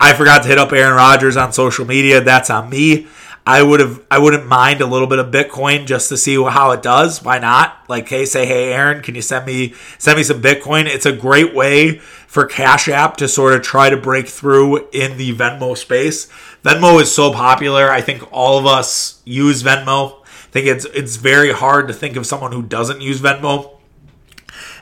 I 0.00 0.12
forgot 0.12 0.42
to 0.42 0.48
hit 0.48 0.58
up 0.58 0.72
Aaron 0.72 0.96
Rodgers 0.96 1.36
on 1.36 1.52
social 1.52 1.86
media. 1.86 2.20
That's 2.20 2.50
on 2.50 2.68
me. 2.68 3.06
I 3.46 3.62
would 3.62 3.78
have 3.78 4.02
I 4.10 4.18
wouldn't 4.18 4.48
mind 4.48 4.80
a 4.80 4.86
little 4.86 5.06
bit 5.06 5.20
of 5.20 5.30
Bitcoin 5.30 5.86
just 5.86 6.08
to 6.08 6.16
see 6.16 6.34
how 6.34 6.72
it 6.72 6.82
does. 6.82 7.22
Why 7.22 7.38
not? 7.38 7.84
Like, 7.88 8.08
hey, 8.08 8.24
say, 8.24 8.44
hey, 8.44 8.72
Aaron, 8.72 9.02
can 9.02 9.14
you 9.14 9.22
send 9.22 9.46
me 9.46 9.74
send 9.98 10.16
me 10.16 10.24
some 10.24 10.42
Bitcoin? 10.42 10.86
It's 10.86 11.06
a 11.06 11.12
great 11.12 11.54
way 11.54 11.98
for 12.26 12.44
Cash 12.44 12.88
App 12.88 13.16
to 13.18 13.28
sort 13.28 13.54
of 13.54 13.62
try 13.62 13.88
to 13.88 13.96
break 13.96 14.26
through 14.26 14.88
in 14.90 15.16
the 15.16 15.32
Venmo 15.32 15.76
space. 15.76 16.26
Venmo 16.64 17.00
is 17.00 17.14
so 17.14 17.32
popular. 17.32 17.88
I 17.88 18.00
think 18.00 18.24
all 18.32 18.58
of 18.58 18.66
us 18.66 19.22
use 19.24 19.62
Venmo. 19.62 20.24
I 20.56 20.60
think 20.60 20.68
it's 20.68 20.86
it's 20.86 21.16
very 21.16 21.52
hard 21.52 21.88
to 21.88 21.94
think 21.94 22.16
of 22.16 22.24
someone 22.26 22.52
who 22.52 22.62
doesn't 22.62 23.02
use 23.02 23.20
Venmo. 23.20 23.76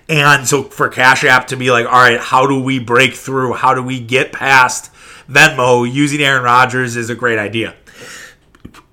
And 0.08 0.46
so 0.46 0.62
for 0.62 0.88
Cash 0.88 1.24
App 1.24 1.48
to 1.48 1.56
be 1.56 1.72
like, 1.72 1.86
all 1.86 1.92
right, 1.92 2.20
how 2.20 2.46
do 2.46 2.62
we 2.62 2.78
break 2.78 3.14
through? 3.14 3.54
How 3.54 3.74
do 3.74 3.82
we 3.82 3.98
get 3.98 4.32
past 4.32 4.92
Venmo 5.28 5.90
using 5.90 6.20
Aaron 6.20 6.44
Rodgers 6.44 6.94
is 6.96 7.10
a 7.10 7.14
great 7.14 7.38
idea 7.38 7.74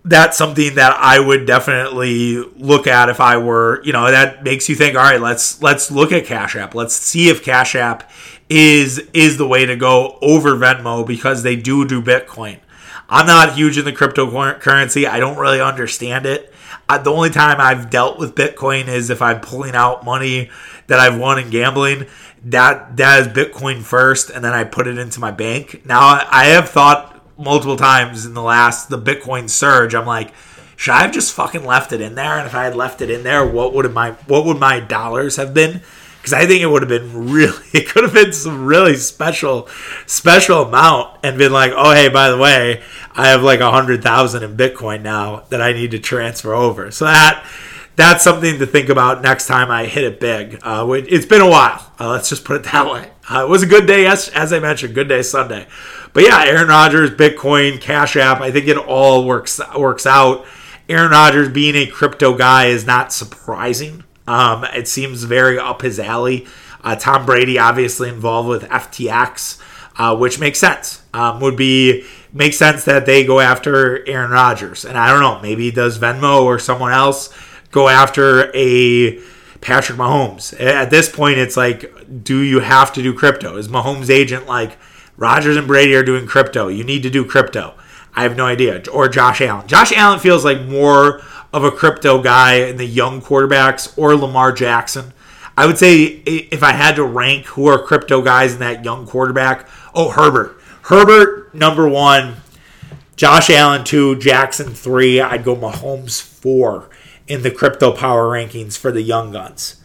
that's 0.04 0.36
something 0.36 0.76
that 0.76 0.98
I 0.98 1.20
would 1.20 1.46
definitely 1.46 2.38
look 2.38 2.88
at 2.88 3.10
if 3.10 3.20
I 3.20 3.38
were, 3.38 3.84
you 3.84 3.94
know, 3.94 4.10
that 4.10 4.44
makes 4.44 4.68
you 4.68 4.76
think, 4.76 4.96
all 4.96 5.04
right, 5.04 5.22
let's 5.22 5.62
let's 5.62 5.92
look 5.92 6.12
at 6.12 6.26
Cash 6.26 6.56
App. 6.56 6.74
Let's 6.74 6.96
see 6.96 7.30
if 7.30 7.44
Cash 7.44 7.76
App 7.76 8.10
is 8.50 8.98
is 9.14 9.38
the 9.38 9.48
way 9.48 9.66
to 9.66 9.76
go 9.76 10.18
over 10.22 10.56
Venmo 10.56 11.06
because 11.06 11.44
they 11.44 11.56
do 11.56 11.88
do 11.88 12.02
Bitcoin. 12.02 12.60
I'm 13.10 13.28
not 13.28 13.56
huge 13.56 13.78
in 13.78 13.86
the 13.86 13.92
cryptocurrency. 13.92 15.06
I 15.06 15.20
don't 15.20 15.38
really 15.38 15.62
understand 15.62 16.26
it. 16.26 16.51
I, 16.92 16.98
the 16.98 17.12
only 17.12 17.30
time 17.30 17.60
I've 17.60 17.90
dealt 17.90 18.20
with 18.20 18.36
Bitcoin 18.36 18.88
is 18.88 19.10
if 19.10 19.22
I'm 19.22 19.40
pulling 19.40 19.76
out 19.76 20.04
money 20.04 20.50
that 20.88 21.00
I've 21.00 21.18
won 21.18 21.40
in 21.40 21.50
gambling. 21.50 22.08
That 22.46 22.98
that 22.98 23.22
is 23.22 23.28
Bitcoin 23.28 23.82
first, 23.82 24.30
and 24.30 24.44
then 24.44 24.54
I 24.54 24.64
put 24.64 24.88
it 24.88 24.98
into 24.98 25.20
my 25.20 25.32
bank. 25.32 25.86
Now 25.86 26.26
I 26.30 26.46
have 26.46 26.70
thought 26.70 27.24
multiple 27.38 27.78
times 27.78 28.26
in 28.26 28.34
the 28.34 28.42
last 28.42 28.90
the 28.90 28.98
Bitcoin 28.98 29.50
surge. 29.50 29.96
I'm 29.96 30.06
like, 30.06 30.34
should 30.76 30.94
I 30.94 31.04
have 31.04 31.12
just 31.12 31.34
fucking 31.34 31.64
left 31.64 31.94
it 31.94 32.02
in 32.02 32.16
there? 32.16 32.38
And 32.38 32.48
if 32.48 32.56
I 32.56 32.64
had 32.64 32.76
left 32.76 33.02
it 33.02 33.12
in 33.12 33.24
there, 33.24 33.46
what 33.46 33.74
would 33.74 33.94
my 33.94 34.12
what 34.28 34.46
would 34.46 34.60
my 34.60 34.80
dollars 34.80 35.36
have 35.36 35.54
been? 35.54 35.82
Because 36.22 36.34
I 36.34 36.46
think 36.46 36.62
it 36.62 36.68
would 36.68 36.84
have 36.84 36.90
been 36.90 37.32
really, 37.32 37.58
it 37.74 37.90
could 37.90 38.04
have 38.04 38.14
been 38.14 38.32
some 38.32 38.66
really 38.66 38.96
special, 38.96 39.68
special 40.06 40.64
amount, 40.64 41.18
and 41.24 41.38
been 41.38 41.52
like, 41.52 41.72
oh 41.76 41.92
hey, 41.92 42.10
by 42.10 42.30
the 42.30 42.38
way, 42.38 42.84
I 43.14 43.30
have 43.30 43.42
like 43.42 43.60
a 43.60 43.72
hundred 43.72 44.04
thousand 44.04 44.44
in 44.44 44.56
Bitcoin 44.56 45.02
now 45.02 45.44
that 45.50 45.62
I 45.62 45.74
need 45.74 45.92
to 45.92 46.00
transfer 46.00 46.54
over. 46.54 46.92
So 46.92 47.06
that 47.06 47.46
that's 47.96 48.24
something 48.24 48.60
to 48.60 48.66
think 48.66 48.90
about 48.90 49.22
next 49.22 49.48
time 49.48 49.70
I 49.70 49.86
hit 49.86 50.04
it 50.04 50.20
big. 50.20 50.60
Uh, 50.64 50.88
it's 50.92 51.26
been 51.26 51.42
a 51.42 51.50
while. 51.50 51.92
Uh, 52.00 52.10
let's 52.10 52.30
just 52.30 52.46
put 52.46 52.58
it 52.58 52.72
that 52.72 52.92
way. 52.92 53.12
Uh, 53.30 53.44
it 53.44 53.50
was 53.50 53.64
a 53.64 53.68
good 53.68 53.86
day, 53.86 54.08
as, 54.08 54.30
as 54.30 54.52
I 54.54 54.60
mentioned, 54.60 54.96
good 54.96 55.08
day 55.08 55.22
Sunday. 55.22 55.68
But 56.14 56.24
yeah, 56.24 56.44
Aaron 56.46 56.68
Rodgers, 56.68 57.12
Bitcoin, 57.12 57.80
Cash 57.80 58.16
App, 58.16 58.42
I 58.42 58.52
think 58.52 58.68
it 58.68 58.78
all 58.78 59.26
works 59.26 59.60
works 59.78 60.06
out. 60.06 60.46
Aaron 60.90 61.12
Rodgers 61.12 61.50
being 61.50 61.76
a 61.76 61.86
crypto 61.86 62.36
guy 62.36 62.66
is 62.66 62.86
not 62.86 63.14
surprising. 63.14 64.04
Um, 64.32 64.64
it 64.64 64.88
seems 64.88 65.24
very 65.24 65.60
up 65.60 65.82
his 65.82 66.00
alley. 66.00 66.48
Uh, 66.82 66.96
Tom 66.96 67.26
Brady 67.26 67.60
obviously 67.60 68.08
involved 68.08 68.48
with 68.48 68.64
FTX, 68.64 69.62
uh, 69.98 70.16
which 70.16 70.40
makes 70.40 70.58
sense. 70.58 71.04
Um, 71.14 71.42
would 71.42 71.58
be 71.58 72.06
makes 72.32 72.58
sense 72.58 72.86
that 72.86 73.06
they 73.06 73.26
go 73.26 73.42
after 73.42 74.08
Aaron 74.08 74.32
Rodgers, 74.32 74.86
and 74.86 74.98
I 74.98 75.12
don't 75.12 75.20
know, 75.20 75.42
maybe 75.42 75.70
does 75.70 76.00
Venmo 76.00 76.44
or 76.44 76.60
someone 76.60 76.94
else 76.94 77.30
go 77.72 77.90
after 77.90 78.50
a 78.56 79.20
Patrick 79.60 80.00
Mahomes? 80.00 80.58
At 80.58 80.90
this 80.90 81.10
point, 81.10 81.38
it's 81.38 81.58
like, 81.58 82.24
do 82.24 82.40
you 82.40 82.62
have 82.62 82.94
to 82.94 83.04
do 83.04 83.14
crypto? 83.14 83.58
Is 83.58 83.68
Mahomes' 83.68 84.10
agent 84.10 84.48
like? 84.48 84.78
Rodgers 85.18 85.56
and 85.56 85.68
Brady 85.68 85.94
are 85.94 86.04
doing 86.04 86.26
crypto. 86.26 86.68
You 86.68 86.84
need 86.84 87.04
to 87.04 87.10
do 87.12 87.24
crypto. 87.24 87.76
I 88.16 88.24
have 88.24 88.36
no 88.36 88.46
idea. 88.46 88.84
Or 88.92 89.08
Josh 89.08 89.42
Allen. 89.42 89.68
Josh 89.68 89.92
Allen 89.94 90.20
feels 90.20 90.44
like 90.44 90.62
more 90.64 91.22
of 91.54 91.64
a 91.64 91.72
crypto 91.72 92.22
guy 92.22 92.56
in 92.56 92.78
the 92.78 92.86
young 92.86 93.22
quarterbacks 93.22 93.98
or 93.98 94.16
Lamar 94.16 94.52
Jackson. 94.52 95.14
I 95.58 95.66
would 95.66 95.78
say 95.78 96.04
if 96.04 96.64
I 96.64 96.72
had 96.72 96.96
to 96.96 97.04
rank 97.04 97.46
who 97.46 97.68
are 97.68 97.82
crypto 97.82 98.22
guys 98.22 98.54
in 98.54 98.60
that 98.60 98.86
young 98.86 99.06
quarterback, 99.06 99.68
oh, 99.94 100.10
Herbert. 100.10 100.58
Herbert, 100.84 101.54
number 101.54 101.88
one. 101.88 102.38
Josh 103.16 103.50
Allen, 103.50 103.84
two. 103.84 104.18
Jackson, 104.18 104.74
three. 104.74 105.22
I'd 105.22 105.44
go 105.44 105.56
Mahomes, 105.56 106.22
four 106.22 106.90
in 107.28 107.44
the 107.44 107.52
crypto 107.52 107.92
power 107.92 108.30
rankings 108.30 108.78
for 108.78 108.92
the 108.92 109.02
young 109.02 109.32
guns. 109.32 109.82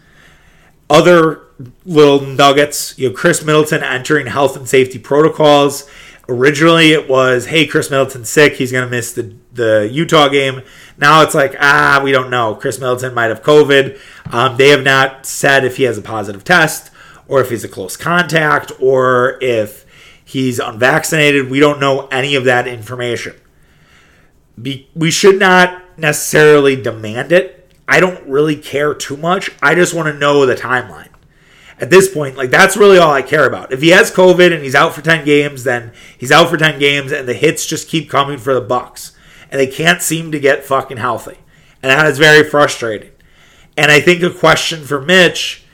Other 0.88 1.42
little 1.84 2.20
nuggets. 2.20 2.98
You 2.98 3.08
know, 3.08 3.14
Khris 3.14 3.44
Middleton 3.44 3.82
entering 3.82 4.26
health 4.26 4.56
and 4.56 4.68
safety 4.68 4.98
protocols. 4.98 5.88
Originally, 6.28 6.92
it 6.92 7.08
was, 7.08 7.46
hey, 7.46 7.66
Khris 7.66 7.88
Middleton's 7.88 8.28
sick. 8.28 8.54
He's 8.54 8.72
going 8.72 8.84
to 8.84 8.90
miss 8.90 9.12
the, 9.12 9.36
the 9.52 9.88
Utah 9.92 10.28
game. 10.28 10.62
Now 10.98 11.22
it's 11.22 11.34
like, 11.34 11.54
ah, 11.60 12.00
we 12.02 12.10
don't 12.10 12.30
know. 12.30 12.56
Chris 12.56 12.80
Middleton 12.80 13.14
might 13.14 13.26
have 13.26 13.42
COVID. 13.42 13.98
Um, 14.32 14.56
they 14.56 14.70
have 14.70 14.82
not 14.82 15.24
said 15.24 15.64
if 15.64 15.76
he 15.76 15.84
has 15.84 15.96
a 15.96 16.02
positive 16.02 16.42
test 16.42 16.90
or 17.28 17.40
if 17.40 17.50
he's 17.50 17.62
a 17.62 17.68
close 17.68 17.96
contact 17.96 18.72
or 18.80 19.38
if 19.40 19.86
he's 20.24 20.58
unvaccinated. 20.58 21.48
We 21.48 21.60
don't 21.60 21.78
know 21.78 22.08
any 22.08 22.34
of 22.34 22.44
that 22.44 22.66
information. 22.66 23.36
Be, 24.60 24.88
we 24.94 25.12
should 25.12 25.38
not 25.38 25.80
necessarily 25.96 26.74
demand 26.74 27.30
it. 27.30 27.70
I 27.86 28.00
don't 28.00 28.26
really 28.26 28.56
care 28.56 28.94
too 28.94 29.16
much. 29.16 29.50
I 29.62 29.76
just 29.76 29.94
want 29.94 30.08
to 30.08 30.18
know 30.18 30.44
the 30.44 30.56
timeline 30.56 31.10
at 31.78 31.90
this 31.90 32.12
point, 32.12 32.36
like 32.36 32.50
that's 32.50 32.76
really 32.76 32.98
all 32.98 33.12
I 33.12 33.22
care 33.22 33.46
about. 33.46 33.72
If 33.72 33.82
he 33.82 33.90
has 33.90 34.10
COVID 34.10 34.52
and 34.52 34.62
he's 34.62 34.74
out 34.74 34.94
for 34.94 35.02
10 35.02 35.24
games, 35.24 35.64
then 35.64 35.92
he's 36.16 36.32
out 36.32 36.48
for 36.48 36.56
10 36.56 36.78
games 36.78 37.12
and 37.12 37.28
the 37.28 37.34
hits 37.34 37.66
just 37.66 37.88
keep 37.88 38.08
coming 38.08 38.38
for 38.38 38.54
the 38.54 38.60
Bucks. 38.60 39.12
And 39.50 39.60
they 39.60 39.66
can't 39.66 40.02
seem 40.02 40.32
to 40.32 40.40
get 40.40 40.64
fucking 40.64 40.96
healthy. 40.96 41.38
And 41.82 41.90
that 41.90 42.06
is 42.06 42.18
very 42.18 42.48
frustrating. 42.48 43.10
And 43.76 43.90
I 43.90 44.00
think 44.00 44.22
a 44.22 44.30
question 44.30 44.84
for 44.84 45.00
Mitch 45.00 45.64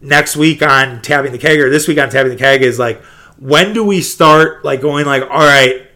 next 0.00 0.36
week 0.36 0.62
on 0.62 1.02
Tapping 1.02 1.32
the 1.32 1.38
keg 1.38 1.60
or 1.60 1.70
this 1.70 1.86
week 1.86 1.98
on 1.98 2.08
Tapping 2.08 2.32
the 2.32 2.38
keg 2.38 2.62
is 2.62 2.78
like, 2.78 3.02
when 3.38 3.72
do 3.72 3.84
we 3.84 4.00
start 4.00 4.64
like 4.64 4.80
going 4.80 5.06
like, 5.06 5.22
all 5.22 5.28
right, 5.28 5.86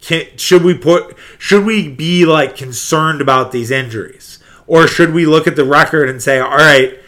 can, 0.00 0.26
should 0.36 0.62
we 0.62 0.74
put 0.74 1.16
should 1.38 1.64
we 1.64 1.88
be 1.88 2.24
like 2.24 2.56
concerned 2.56 3.20
about 3.20 3.52
these 3.52 3.70
injuries? 3.70 4.38
Or 4.66 4.86
should 4.86 5.14
we 5.14 5.24
look 5.24 5.46
at 5.46 5.56
the 5.56 5.64
record 5.64 6.10
and 6.10 6.22
say, 6.22 6.38
all 6.38 6.56
right, 6.56 6.98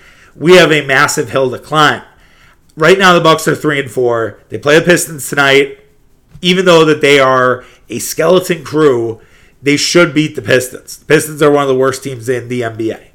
we 0.40 0.56
have 0.56 0.72
a 0.72 0.84
massive 0.84 1.30
hill 1.30 1.50
to 1.50 1.58
climb. 1.58 2.02
Right 2.74 2.98
now, 2.98 3.12
the 3.12 3.20
Bucks 3.20 3.46
are 3.46 3.54
three 3.54 3.78
and 3.78 3.90
four. 3.90 4.40
They 4.48 4.58
play 4.58 4.78
the 4.78 4.84
Pistons 4.84 5.28
tonight. 5.28 5.78
Even 6.40 6.64
though 6.64 6.84
that 6.86 7.02
they 7.02 7.20
are 7.20 7.64
a 7.90 7.98
skeleton 7.98 8.64
crew, 8.64 9.20
they 9.62 9.76
should 9.76 10.14
beat 10.14 10.34
the 10.34 10.42
Pistons. 10.42 10.96
The 10.96 11.04
Pistons 11.04 11.42
are 11.42 11.50
one 11.50 11.62
of 11.62 11.68
the 11.68 11.76
worst 11.76 12.02
teams 12.02 12.28
in 12.28 12.48
the 12.48 12.62
NBA. 12.62 13.08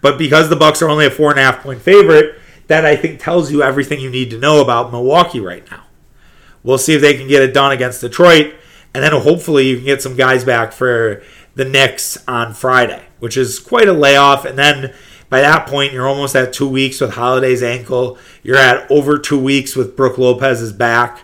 But 0.00 0.18
because 0.18 0.48
the 0.48 0.56
Bucks 0.56 0.82
are 0.82 0.88
only 0.88 1.06
a 1.06 1.10
four 1.10 1.30
and 1.30 1.38
a 1.38 1.42
half 1.42 1.62
point 1.62 1.80
favorite, 1.80 2.34
that 2.66 2.84
I 2.84 2.96
think 2.96 3.20
tells 3.20 3.52
you 3.52 3.62
everything 3.62 4.00
you 4.00 4.10
need 4.10 4.30
to 4.30 4.38
know 4.38 4.60
about 4.60 4.90
Milwaukee 4.90 5.40
right 5.40 5.68
now. 5.70 5.84
We'll 6.64 6.78
see 6.78 6.94
if 6.94 7.00
they 7.00 7.14
can 7.14 7.28
get 7.28 7.42
it 7.42 7.54
done 7.54 7.70
against 7.70 8.00
Detroit, 8.00 8.54
and 8.92 9.04
then 9.04 9.12
hopefully 9.12 9.68
you 9.68 9.76
can 9.76 9.84
get 9.84 10.02
some 10.02 10.16
guys 10.16 10.44
back 10.44 10.72
for 10.72 11.22
the 11.54 11.64
Knicks 11.64 12.18
on 12.26 12.54
Friday, 12.54 13.04
which 13.20 13.36
is 13.36 13.60
quite 13.60 13.86
a 13.86 13.92
layoff. 13.92 14.44
And 14.44 14.58
then 14.58 14.94
by 15.34 15.40
that 15.40 15.66
point, 15.66 15.92
you're 15.92 16.06
almost 16.06 16.36
at 16.36 16.52
two 16.52 16.68
weeks 16.68 17.00
with 17.00 17.14
Holiday's 17.14 17.60
ankle. 17.60 18.18
You're 18.44 18.56
at 18.56 18.88
over 18.88 19.18
two 19.18 19.36
weeks 19.36 19.74
with 19.74 19.96
Brook 19.96 20.16
Lopez's 20.16 20.72
back. 20.72 21.22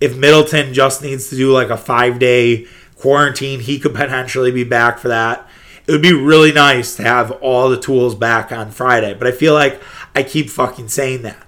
If 0.00 0.16
Middleton 0.16 0.72
just 0.72 1.02
needs 1.02 1.28
to 1.30 1.36
do 1.36 1.50
like 1.50 1.68
a 1.68 1.76
five 1.76 2.20
day 2.20 2.68
quarantine, 2.94 3.58
he 3.58 3.80
could 3.80 3.92
potentially 3.92 4.52
be 4.52 4.62
back 4.62 5.00
for 5.00 5.08
that. 5.08 5.48
It 5.88 5.90
would 5.90 6.00
be 6.00 6.12
really 6.12 6.52
nice 6.52 6.94
to 6.94 7.02
have 7.02 7.32
all 7.42 7.68
the 7.68 7.80
tools 7.80 8.14
back 8.14 8.52
on 8.52 8.70
Friday, 8.70 9.14
but 9.14 9.26
I 9.26 9.32
feel 9.32 9.52
like 9.52 9.82
I 10.14 10.22
keep 10.22 10.48
fucking 10.48 10.86
saying 10.86 11.22
that. 11.22 11.44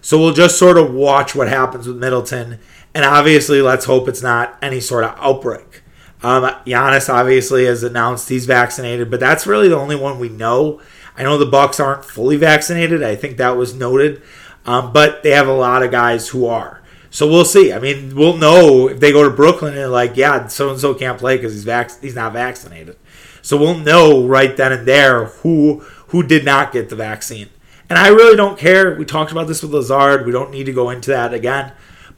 So 0.00 0.18
we'll 0.18 0.32
just 0.32 0.58
sort 0.58 0.78
of 0.78 0.94
watch 0.94 1.34
what 1.34 1.48
happens 1.48 1.86
with 1.86 1.98
Middleton, 1.98 2.60
and 2.94 3.04
obviously, 3.04 3.60
let's 3.60 3.84
hope 3.84 4.08
it's 4.08 4.22
not 4.22 4.56
any 4.62 4.80
sort 4.80 5.04
of 5.04 5.14
outbreak. 5.18 5.82
Um, 6.22 6.44
Giannis 6.64 7.12
obviously 7.12 7.66
has 7.66 7.82
announced 7.82 8.30
he's 8.30 8.46
vaccinated, 8.46 9.10
but 9.10 9.20
that's 9.20 9.46
really 9.46 9.68
the 9.68 9.76
only 9.76 9.96
one 9.96 10.18
we 10.18 10.30
know. 10.30 10.80
I 11.16 11.22
know 11.22 11.38
the 11.38 11.46
Bucks 11.46 11.78
aren't 11.78 12.04
fully 12.04 12.36
vaccinated. 12.36 13.02
I 13.02 13.16
think 13.16 13.36
that 13.36 13.56
was 13.56 13.74
noted, 13.74 14.22
um, 14.64 14.92
but 14.92 15.22
they 15.22 15.30
have 15.30 15.48
a 15.48 15.52
lot 15.52 15.82
of 15.82 15.90
guys 15.90 16.28
who 16.28 16.46
are. 16.46 16.82
So 17.10 17.28
we'll 17.28 17.44
see. 17.44 17.72
I 17.72 17.78
mean, 17.78 18.16
we'll 18.16 18.38
know 18.38 18.88
if 18.88 18.98
they 18.98 19.12
go 19.12 19.22
to 19.22 19.34
Brooklyn 19.34 19.76
and 19.76 19.92
like, 19.92 20.16
yeah, 20.16 20.46
so 20.46 20.70
and 20.70 20.80
so 20.80 20.94
can't 20.94 21.18
play 21.18 21.36
because 21.36 21.52
he's 21.52 21.64
vac- 21.64 22.00
he's 22.00 22.14
not 22.14 22.32
vaccinated. 22.32 22.96
So 23.42 23.56
we'll 23.56 23.78
know 23.78 24.26
right 24.26 24.56
then 24.56 24.72
and 24.72 24.88
there 24.88 25.26
who 25.26 25.80
who 26.08 26.22
did 26.22 26.44
not 26.44 26.72
get 26.72 26.88
the 26.88 26.96
vaccine. 26.96 27.50
And 27.90 27.98
I 27.98 28.08
really 28.08 28.36
don't 28.36 28.58
care. 28.58 28.94
We 28.94 29.04
talked 29.04 29.32
about 29.32 29.48
this 29.48 29.62
with 29.62 29.74
Lazard. 29.74 30.24
We 30.24 30.32
don't 30.32 30.50
need 30.50 30.64
to 30.64 30.72
go 30.72 30.88
into 30.88 31.10
that 31.10 31.34
again. 31.34 31.72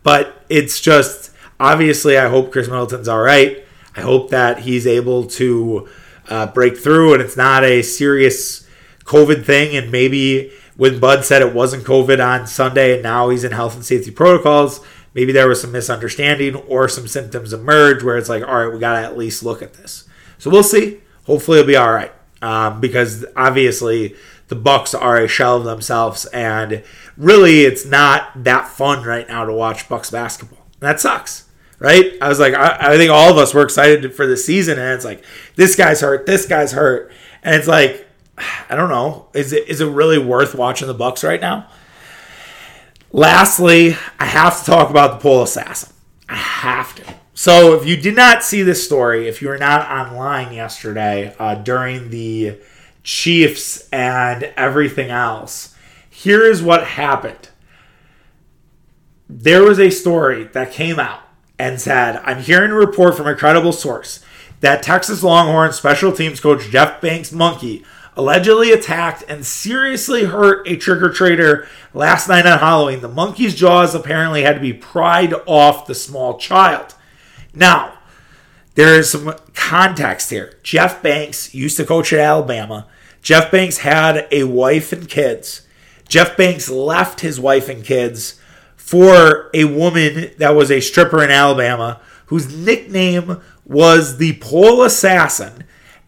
But 0.05 0.45
it's 0.49 0.81
just 0.81 1.33
obviously, 1.59 2.17
I 2.17 2.29
hope 2.29 2.53
Khris 2.53 2.69
Middleton's 2.69 3.09
all 3.09 3.23
right. 3.23 3.65
I 3.97 4.03
hope 4.03 4.31
that 4.31 4.61
he's 4.61 4.87
able 4.87 5.27
to 5.27 5.89
uh, 6.29 6.47
break 6.47 6.77
through 6.77 7.15
and 7.15 7.23
it's 7.23 7.37
not 7.37 7.65
a 7.65 7.83
serious 7.83 8.64
COVID 9.05 9.45
thing. 9.45 9.77
And 9.77 9.91
maybe 9.93 10.53
when 10.77 11.01
Bud 11.01 11.25
said 11.25 11.43
it 11.43 11.55
wasn't 11.55 11.85
COVID 11.85 12.25
on 12.25 12.47
Sunday 12.47 12.95
and 12.95 13.03
now 13.03 13.29
he's 13.29 13.45
in 13.45 13.53
health 13.53 13.75
and 13.75 13.85
safety 13.85 14.11
protocols, 14.11 14.85
maybe 15.15 15.33
there 15.33 15.49
was 15.49 15.61
some 15.61 15.73
misunderstanding 15.73 16.55
or 16.55 16.89
some 16.89 17.07
symptoms 17.07 17.53
emerge 17.53 18.03
where 18.03 18.19
it's 18.19 18.29
like, 18.29 18.43
all 18.43 18.65
right, 18.65 18.73
we 18.73 18.79
got 18.79 19.01
to 19.01 19.07
at 19.07 19.17
least 19.17 19.43
look 19.43 19.63
at 19.63 19.75
this. 19.75 20.09
So 20.39 20.51
we'll 20.51 20.63
see. 20.63 21.01
Hopefully 21.27 21.61
it'll 21.61 21.69
be 21.69 21.77
all 21.77 21.93
right 21.93 22.13
um, 22.45 22.81
because 22.81 23.25
obviously 23.35 24.15
the 24.49 24.55
Bucks 24.55 24.95
are 24.95 25.17
a 25.17 25.27
shell 25.27 25.57
of 25.57 25.65
themselves, 25.65 26.27
and 26.27 26.85
really 27.17 27.63
it's 27.63 27.87
not 27.87 28.45
that 28.45 28.69
fun 28.69 29.03
right 29.03 29.27
now 29.27 29.47
to 29.47 29.53
watch 29.53 29.89
Bucks 29.89 30.11
basketball. 30.11 30.67
that 30.81 31.01
sucks, 31.01 31.49
right? 31.79 32.13
I 32.21 32.29
was 32.29 32.39
like, 32.39 32.53
I, 32.53 32.93
I 32.93 32.97
think 32.99 33.11
all 33.11 33.31
of 33.31 33.39
us 33.39 33.55
were 33.55 33.63
excited 33.63 34.15
for 34.15 34.27
the 34.27 34.37
season, 34.37 34.79
and 34.79 34.93
it's 34.93 35.07
like 35.07 35.25
this 35.57 35.75
guy's 35.75 36.03
hurt, 36.03 36.27
this 36.27 36.47
guy's 36.47 36.73
hurt, 36.73 37.11
and 37.43 37.55
it's 37.57 37.67
like 37.67 38.04
I 38.37 38.75
don't 38.75 38.91
know, 38.91 39.29
is 39.35 39.53
it 39.53 39.69
is 39.69 39.81
it 39.81 39.87
really 39.87 40.19
worth 40.19 40.55
watching 40.55 40.89
the 40.89 40.95
Bucks 40.95 41.23
right 41.23 41.41
now? 41.41 41.69
Lastly, 43.13 43.97
I 44.19 44.27
have 44.27 44.59
to 44.59 44.65
talk 44.65 44.91
about 44.91 45.13
the 45.13 45.23
pole 45.23 45.43
assassin. 45.43 45.93
I 46.29 46.35
have 46.35 46.95
to. 46.97 47.15
So, 47.33 47.75
if 47.75 47.87
you 47.87 47.97
did 47.97 48.17
not 48.17 48.43
see 48.43 48.63
this 48.63 48.85
story, 48.85 49.29
if 49.29 49.43
you 49.43 49.49
were 49.49 49.59
not 49.59 49.89
online 49.89 50.53
yesterday 50.53 51.35
uh, 51.39 51.55
during 51.57 52.11
the 52.11 52.59
Chiefs 53.03 53.89
and 53.91 54.45
everything 54.57 55.11
else, 55.11 55.77
here 56.09 56.45
is 56.45 56.63
what 56.63 56.87
happened. 56.87 57.51
There 59.29 59.63
was 59.63 59.79
a 59.79 59.91
story 59.91 60.45
that 60.45 60.73
came 60.73 60.99
out 60.99 61.21
and 61.59 61.81
said, 61.81 62.17
I'm 62.25 62.43
hearing 62.43 62.71
a 62.71 62.75
report 62.75 63.17
from 63.17 63.27
a 63.27 63.35
credible 63.35 63.73
source 63.73 64.25
that 64.61 64.83
Texas 64.83 65.23
Longhorn 65.23 65.73
special 65.73 66.13
teams 66.13 66.41
coach 66.41 66.71
Jeff 66.71 67.01
Banks 67.01 67.33
Monkey 67.33 67.85
allegedly 68.17 68.73
attacked 68.73 69.25
and 69.29 69.45
seriously 69.45 70.25
hurt 70.25 70.67
a 70.69 70.77
trick 70.77 71.03
or 71.03 71.09
treater 71.09 71.67
last 71.93 72.29
night 72.29 72.47
on 72.47 72.59
Halloween. 72.59 73.01
The 73.01 73.09
monkey's 73.09 73.55
jaws 73.55 73.95
apparently 73.95 74.43
had 74.43 74.55
to 74.55 74.61
be 74.61 74.73
pried 74.73 75.35
off 75.47 75.87
the 75.87 75.95
small 75.95 76.39
child. 76.39 76.95
Now, 77.55 77.99
there 78.75 78.99
is 78.99 79.11
some 79.11 79.35
context 79.55 80.31
here. 80.31 80.59
Jeff 80.63 81.03
Banks 81.03 81.55
used 81.55 81.77
to 81.77 81.85
coach 81.85 82.13
at 82.13 82.19
Alabama. 82.21 82.87
Jeff 83.23 83.51
Banks 83.51 83.79
had 83.79 84.29
a 84.31 84.45
wife 84.45 84.93
and 84.93 85.09
kids. 85.09 85.67
Jeff 86.09 86.37
Banks 86.37 86.69
left 86.69 87.21
his 87.21 87.41
wife 87.41 87.69
and 87.69 87.85
kids 87.85 88.41
for 88.77 89.51
a 89.55 89.65
woman 89.65 90.31
that 90.39 90.55
was 90.55 90.71
a 90.71 90.81
stripper 90.81 91.23
in 91.23 91.31
Alabama 91.31 92.01
whose 92.27 92.55
nickname 92.55 93.41
was 93.65 94.19
the 94.19 94.35
Pole 94.39 94.83
Assassin, 94.83 95.65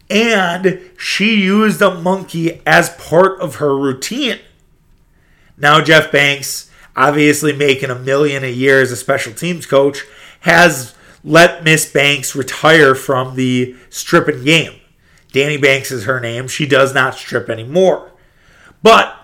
and 0.08 0.80
she 0.98 1.42
used 1.42 1.82
a 1.82 1.94
monkey 1.94 2.62
as 2.66 2.90
part 2.90 3.40
of 3.40 3.56
her 3.56 3.76
routine. 3.76 4.38
Now, 5.56 5.80
Jeff 5.80 6.12
Banks, 6.12 6.70
obviously 6.94 7.52
making 7.52 7.90
a 7.90 7.98
million 7.98 8.44
a 8.44 8.52
year 8.52 8.80
as 8.80 8.92
a 8.92 8.96
special 8.96 9.32
teams 9.32 9.66
coach, 9.66 10.04
has 10.40 10.94
let 11.24 11.64
Miss 11.64 11.90
Banks 11.90 12.36
retire 12.36 12.94
from 12.94 13.36
the 13.36 13.74
stripping 13.90 14.44
game. 14.44 14.80
Danny 15.32 15.56
Banks 15.56 15.90
is 15.90 16.04
her 16.04 16.20
name. 16.20 16.46
She 16.48 16.66
does 16.66 16.94
not 16.94 17.14
strip 17.14 17.50
anymore. 17.50 18.12
But 18.82 19.16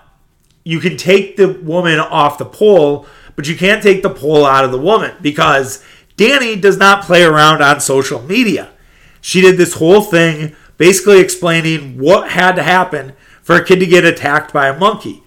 you 0.65 0.81
can 0.81 0.97
take 0.97 1.37
the 1.37 1.49
woman 1.49 1.99
off 2.01 2.39
the 2.39 2.45
pole, 2.45 3.07
but 3.37 3.49
you 3.49 3.57
can't 3.57 3.83
take 3.83 4.03
the 4.03 4.11
pole 4.11 4.45
out 4.45 4.65
of 4.65 4.73
the 4.73 4.79
woman 4.79 5.15
because 5.21 5.85
Danny 6.17 6.57
does 6.57 6.77
not 6.77 7.05
play 7.05 7.23
around 7.23 7.63
on 7.63 7.81
social 7.81 8.21
media. 8.23 8.71
She 9.21 9.41
did 9.41 9.57
this 9.57 9.75
whole 9.75 10.03
thing 10.03 10.57
basically 10.77 11.21
explaining 11.21 11.99
what 11.99 12.31
had 12.31 12.53
to 12.57 12.63
happen 12.63 13.13
for 13.43 13.57
a 13.57 13.65
kid 13.65 13.81
to 13.81 13.87
get 13.87 14.05
attacked 14.05 14.53
by 14.53 14.69
a 14.69 14.79
monkey. 14.79 15.23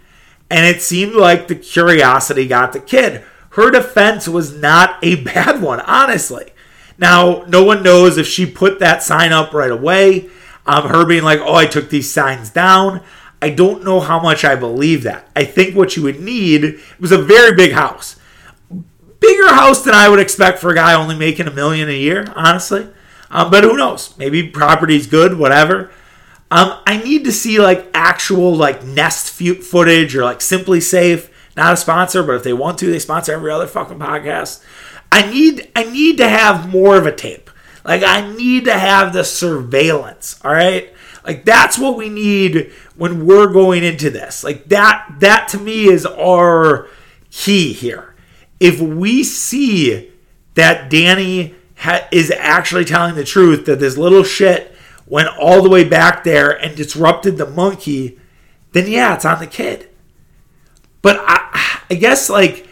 And 0.50 0.66
it 0.66 0.82
seemed 0.82 1.16
like 1.16 1.48
the 1.48 1.56
curiosity 1.56 2.48
got 2.48 2.74
the 2.74 2.80
kid. 2.80 3.24
Her 3.52 3.72
defense 3.72 4.28
was 4.28 4.56
not 4.56 4.98
a 5.04 5.16
bad 5.24 5.62
one, 5.62 5.80
honestly. 5.82 6.52
Now, 6.98 7.44
no 7.48 7.64
one 7.64 7.84
knows 7.84 8.18
if 8.18 8.28
she 8.28 8.46
put 8.46 8.80
that 8.80 9.04
sign 9.04 9.34
up 9.34 9.54
right 9.54 9.72
away. 9.72 10.30
Um, 10.66 10.88
her 10.90 11.06
being 11.06 11.24
like, 11.24 11.40
oh, 11.40 11.56
I 11.56 11.66
took 11.66 11.90
these 11.90 12.12
signs 12.12 12.50
down. 12.50 13.02
I 13.42 13.50
don't 13.50 13.84
know 13.84 14.00
how 14.00 14.20
much 14.20 14.44
I 14.44 14.56
believe 14.56 15.04
that. 15.04 15.30
I 15.36 15.44
think 15.44 15.76
what 15.76 15.96
you 15.96 16.04
would 16.04 16.20
need 16.20 16.64
it 16.64 16.80
was 17.00 17.12
a 17.12 17.18
very 17.18 17.56
big 17.56 17.74
house, 17.74 18.16
bigger 19.20 19.54
house 19.54 19.84
than 19.84 19.94
I 19.94 20.10
would 20.10 20.20
expect 20.20 20.60
for 20.60 20.72
a 20.72 20.76
guy 20.76 20.94
only 20.94 21.16
making 21.16 21.48
a 21.48 21.52
million 21.52 21.90
a 21.90 21.92
year, 21.92 22.32
honestly. 22.36 22.88
Um, 23.36 23.52
but 23.52 23.66
who 23.66 23.76
knows? 23.76 24.18
Maybe 24.18 24.48
property's 24.48 25.08
good, 25.08 25.38
whatever. 25.38 25.92
Um, 26.50 26.80
I 26.88 27.04
need 27.04 27.26
to 27.26 27.34
see 27.34 27.60
like 27.60 27.86
actual 27.94 28.56
like 28.56 28.82
Nest 28.86 29.30
footage 29.30 30.16
or 30.16 30.24
like 30.24 30.40
SimpliSafe. 30.40 31.30
Not 31.58 31.74
a 31.74 31.78
sponsor, 31.78 32.24
but 32.24 32.36
if 32.36 32.44
they 32.44 32.54
want 32.54 32.80
to, 32.80 32.90
they 32.90 32.98
sponsor 32.98 33.34
every 33.34 33.52
other 33.52 33.68
fucking 33.68 34.00
podcast. 34.00 34.64
I 35.12 35.30
need 35.30 35.70
I 35.76 35.84
need 35.84 36.16
to 36.20 36.30
have 36.30 36.70
more 36.70 36.96
of 36.96 37.06
a 37.06 37.14
tape. 37.14 37.50
Like 37.84 38.04
I 38.04 38.34
need 38.36 38.66
to 38.66 38.80
have 38.80 39.12
the 39.12 39.26
surveillance, 39.26 40.40
all 40.46 40.54
right? 40.54 40.94
Like 41.26 41.44
that's 41.44 41.78
what 41.78 41.98
we 41.98 42.08
need 42.08 42.72
when 42.96 43.26
we're 43.26 43.52
going 43.52 43.84
into 43.84 44.10
this. 44.10 44.46
Like 44.46 44.64
that 44.70 45.18
that 45.20 45.50
to 45.50 45.58
me 45.58 45.90
is 45.90 46.06
our 46.06 46.88
key 47.32 47.74
here. 47.74 48.16
If 48.62 48.80
we 48.80 49.26
see 49.26 50.10
that 50.54 50.90
Danny 50.90 51.54
ha- 51.78 52.08
is 52.12 52.32
actually 52.32 52.86
telling 52.86 53.16
the 53.16 53.24
truth 53.24 53.66
that 53.66 53.80
this 53.80 53.98
little 53.98 54.24
shit 54.24 54.76
went 55.06 55.30
all 55.40 55.62
the 55.62 55.70
way 55.70 55.84
back 55.84 56.24
there 56.24 56.52
and 56.52 56.76
disrupted 56.76 57.38
the 57.38 57.46
monkey, 57.46 58.20
then 58.72 58.88
yeah, 58.88 59.16
it's 59.16 59.26
on 59.26 59.40
the 59.40 59.48
kid. 59.48 59.90
But 61.02 61.18
I, 61.22 61.82
I 61.90 61.96
guess 61.96 62.30
like 62.30 62.68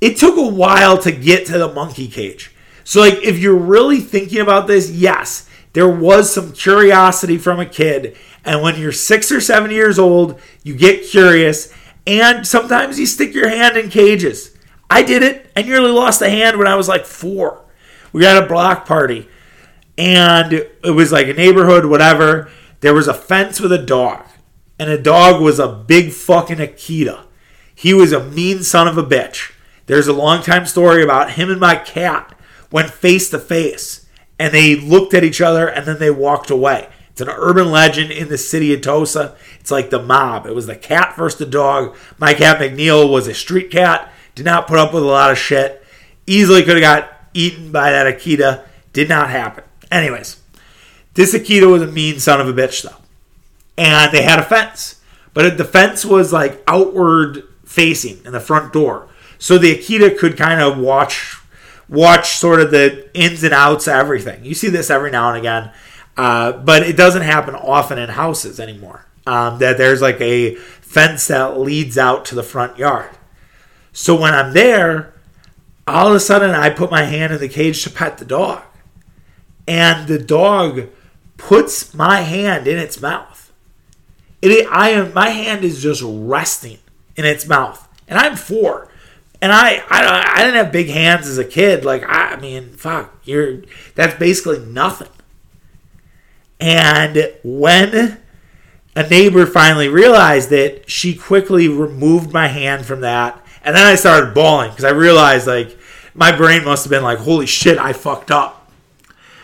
it 0.00 0.16
took 0.16 0.36
a 0.36 0.48
while 0.48 0.98
to 0.98 1.12
get 1.12 1.46
to 1.46 1.58
the 1.58 1.72
monkey 1.72 2.08
cage. 2.08 2.54
So, 2.84 3.00
like, 3.00 3.14
if 3.14 3.38
you're 3.38 3.56
really 3.56 3.98
thinking 3.98 4.40
about 4.40 4.68
this, 4.68 4.90
yes, 4.90 5.48
there 5.72 5.88
was 5.88 6.32
some 6.32 6.52
curiosity 6.52 7.36
from 7.36 7.58
a 7.58 7.66
kid. 7.66 8.16
And 8.44 8.62
when 8.62 8.78
you're 8.78 8.92
six 8.92 9.32
or 9.32 9.40
seven 9.40 9.72
years 9.72 9.98
old, 9.98 10.40
you 10.62 10.76
get 10.76 11.04
curious. 11.04 11.72
And 12.06 12.46
sometimes 12.46 13.00
you 13.00 13.06
stick 13.06 13.34
your 13.34 13.48
hand 13.48 13.76
in 13.76 13.90
cages. 13.90 14.56
I 14.88 15.02
did 15.02 15.24
it. 15.24 15.50
I 15.56 15.62
nearly 15.62 15.90
lost 15.90 16.22
a 16.22 16.30
hand 16.30 16.58
when 16.58 16.68
I 16.68 16.76
was 16.76 16.88
like 16.88 17.04
four. 17.04 17.65
We 18.16 18.24
had 18.24 18.42
a 18.42 18.48
block 18.48 18.86
party. 18.86 19.28
And 19.98 20.50
it 20.54 20.94
was 20.94 21.12
like 21.12 21.28
a 21.28 21.34
neighborhood, 21.34 21.84
whatever. 21.84 22.50
There 22.80 22.94
was 22.94 23.08
a 23.08 23.12
fence 23.12 23.60
with 23.60 23.72
a 23.72 23.84
dog. 23.84 24.24
And 24.78 24.90
the 24.90 24.96
dog 24.96 25.42
was 25.42 25.58
a 25.58 25.68
big 25.68 26.12
fucking 26.12 26.56
Akita. 26.56 27.26
He 27.74 27.92
was 27.92 28.12
a 28.12 28.24
mean 28.24 28.62
son 28.62 28.88
of 28.88 28.96
a 28.96 29.02
bitch. 29.02 29.52
There's 29.84 30.08
a 30.08 30.14
long 30.14 30.42
time 30.42 30.64
story 30.64 31.04
about 31.04 31.32
him 31.32 31.50
and 31.50 31.60
my 31.60 31.76
cat 31.76 32.34
went 32.72 32.88
face 32.88 33.28
to 33.30 33.38
face 33.38 34.06
and 34.38 34.54
they 34.54 34.76
looked 34.76 35.12
at 35.12 35.22
each 35.22 35.42
other 35.42 35.68
and 35.68 35.84
then 35.84 35.98
they 35.98 36.10
walked 36.10 36.48
away. 36.48 36.88
It's 37.10 37.20
an 37.20 37.28
urban 37.28 37.70
legend 37.70 38.12
in 38.12 38.30
the 38.30 38.38
city 38.38 38.72
of 38.72 38.80
Tosa. 38.80 39.36
It's 39.60 39.70
like 39.70 39.90
the 39.90 40.02
mob. 40.02 40.46
It 40.46 40.54
was 40.54 40.66
the 40.66 40.74
cat 40.74 41.16
versus 41.18 41.38
the 41.38 41.44
dog. 41.44 41.94
My 42.16 42.32
cat 42.32 42.60
McNeil 42.60 43.10
was 43.12 43.26
a 43.26 43.34
street 43.34 43.70
cat, 43.70 44.10
did 44.34 44.46
not 44.46 44.68
put 44.68 44.78
up 44.78 44.94
with 44.94 45.02
a 45.02 45.06
lot 45.06 45.30
of 45.30 45.36
shit. 45.36 45.84
Easily 46.26 46.62
could 46.62 46.76
have 46.76 46.80
got 46.80 47.15
eaten 47.36 47.72
by 47.72 47.90
that 47.90 48.06
Akita. 48.06 48.64
Did 48.92 49.08
not 49.08 49.28
happen. 49.28 49.64
Anyways, 49.90 50.40
this 51.14 51.34
Akita 51.34 51.70
was 51.70 51.82
a 51.82 51.86
mean 51.86 52.18
son 52.18 52.40
of 52.40 52.48
a 52.48 52.52
bitch, 52.52 52.82
though. 52.82 52.96
And 53.76 54.10
they 54.12 54.22
had 54.22 54.38
a 54.38 54.42
fence. 54.42 55.02
But 55.34 55.58
the 55.58 55.64
fence 55.64 56.04
was 56.04 56.32
like 56.32 56.62
outward 56.66 57.44
facing 57.66 58.24
in 58.24 58.32
the 58.32 58.40
front 58.40 58.72
door. 58.72 59.08
So 59.38 59.58
the 59.58 59.76
Akita 59.76 60.16
could 60.18 60.36
kind 60.36 60.60
of 60.60 60.78
watch 60.78 61.36
watch 61.88 62.30
sort 62.30 62.60
of 62.60 62.70
the 62.70 63.08
ins 63.14 63.44
and 63.44 63.52
outs 63.52 63.86
of 63.86 63.94
everything. 63.94 64.44
You 64.44 64.54
see 64.54 64.68
this 64.68 64.90
every 64.90 65.10
now 65.10 65.28
and 65.28 65.38
again, 65.38 65.72
uh, 66.16 66.52
but 66.52 66.82
it 66.82 66.96
doesn't 66.96 67.22
happen 67.22 67.54
often 67.54 67.98
in 67.98 68.08
houses 68.08 68.58
anymore. 68.58 69.04
Um, 69.26 69.58
that 69.58 69.76
there's 69.76 70.00
like 70.00 70.20
a 70.20 70.54
fence 70.54 71.26
that 71.26 71.58
leads 71.58 71.98
out 71.98 72.24
to 72.26 72.34
the 72.34 72.42
front 72.42 72.78
yard. 72.78 73.10
So 73.92 74.18
when 74.18 74.34
I'm 74.34 74.52
there, 74.52 75.14
all 75.86 76.08
of 76.08 76.14
a 76.14 76.20
sudden 76.20 76.50
I 76.50 76.70
put 76.70 76.90
my 76.90 77.04
hand 77.04 77.32
in 77.32 77.40
the 77.40 77.48
cage 77.48 77.82
to 77.84 77.90
pet 77.90 78.18
the 78.18 78.24
dog, 78.24 78.62
and 79.68 80.08
the 80.08 80.18
dog 80.18 80.88
puts 81.36 81.94
my 81.94 82.20
hand 82.22 82.66
in 82.66 82.78
its 82.78 83.00
mouth. 83.00 83.52
It, 84.42 84.66
I 84.70 84.90
am 84.90 85.14
my 85.14 85.30
hand 85.30 85.64
is 85.64 85.82
just 85.82 86.02
resting 86.04 86.78
in 87.16 87.24
its 87.24 87.46
mouth, 87.46 87.88
and 88.06 88.18
I'm 88.18 88.36
four 88.36 88.88
And 89.42 89.52
I, 89.52 89.82
I, 89.90 90.32
I 90.34 90.38
didn't 90.38 90.54
have 90.56 90.72
big 90.72 90.88
hands 90.88 91.26
as 91.26 91.38
a 91.38 91.44
kid. 91.44 91.84
Like 91.84 92.02
I, 92.04 92.34
I 92.34 92.40
mean, 92.40 92.70
fuck, 92.70 93.14
you're 93.24 93.62
that's 93.94 94.18
basically 94.18 94.64
nothing. 94.64 95.08
And 96.58 97.32
when 97.44 98.18
a 98.94 99.06
neighbor 99.08 99.44
finally 99.46 99.88
realized 99.88 100.52
it, 100.52 100.88
she 100.90 101.14
quickly 101.14 101.68
removed 101.68 102.32
my 102.32 102.48
hand 102.48 102.86
from 102.86 103.02
that. 103.02 103.42
And 103.62 103.76
then 103.76 103.86
I 103.86 103.94
started 103.94 104.32
bawling 104.32 104.70
because 104.70 104.84
I 104.84 104.90
realized 104.90 105.46
like 105.46 105.75
my 106.16 106.34
brain 106.34 106.64
must 106.64 106.84
have 106.84 106.90
been 106.90 107.02
like, 107.02 107.18
holy 107.18 107.46
shit, 107.46 107.78
I 107.78 107.92
fucked 107.92 108.30
up. 108.30 108.72